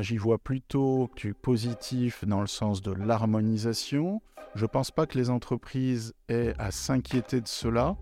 J'y 0.00 0.16
vois 0.16 0.38
plutôt 0.38 1.10
du 1.16 1.34
positif 1.34 2.24
dans 2.24 2.40
le 2.40 2.46
sens 2.46 2.82
de 2.82 2.92
l'harmonisation. 2.92 4.20
Je 4.54 4.62
ne 4.62 4.68
pense 4.68 4.90
pas 4.90 5.06
que 5.06 5.18
les 5.18 5.30
entreprises 5.30 6.14
aient 6.28 6.54
à 6.58 6.70
s'inquiéter 6.70 7.40
de 7.40 7.48
cela. 7.48 7.96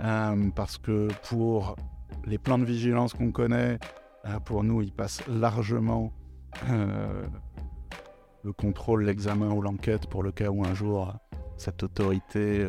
Euh, 0.00 0.50
parce 0.54 0.78
que 0.78 1.08
pour 1.28 1.76
les 2.24 2.38
plans 2.38 2.58
de 2.58 2.64
vigilance 2.64 3.14
qu'on 3.14 3.32
connaît, 3.32 3.78
euh, 4.26 4.38
pour 4.40 4.64
nous, 4.64 4.82
ils 4.82 4.92
passent 4.92 5.26
largement 5.26 6.12
euh, 6.70 7.26
le 8.44 8.52
contrôle, 8.52 9.04
l'examen 9.04 9.50
ou 9.50 9.60
l'enquête 9.60 10.06
pour 10.08 10.22
le 10.22 10.32
cas 10.32 10.50
où 10.50 10.64
un 10.64 10.74
jour 10.74 11.14
cette 11.56 11.82
autorité 11.82 12.68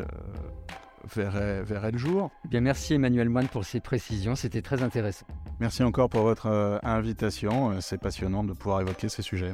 verrait, 1.14 1.62
verrait, 1.62 1.90
le 1.90 1.98
jour. 1.98 2.30
Eh 2.44 2.48
bien, 2.48 2.60
merci 2.60 2.94
Emmanuel 2.94 3.28
Moine 3.28 3.48
pour 3.48 3.64
ces 3.64 3.80
précisions, 3.80 4.34
c'était 4.34 4.62
très 4.62 4.82
intéressant. 4.82 5.26
Merci 5.60 5.82
encore 5.82 6.08
pour 6.08 6.22
votre 6.22 6.80
invitation, 6.82 7.80
c'est 7.80 7.98
passionnant 7.98 8.44
de 8.44 8.52
pouvoir 8.52 8.80
évoquer 8.80 9.08
ces 9.08 9.22
sujets. 9.22 9.52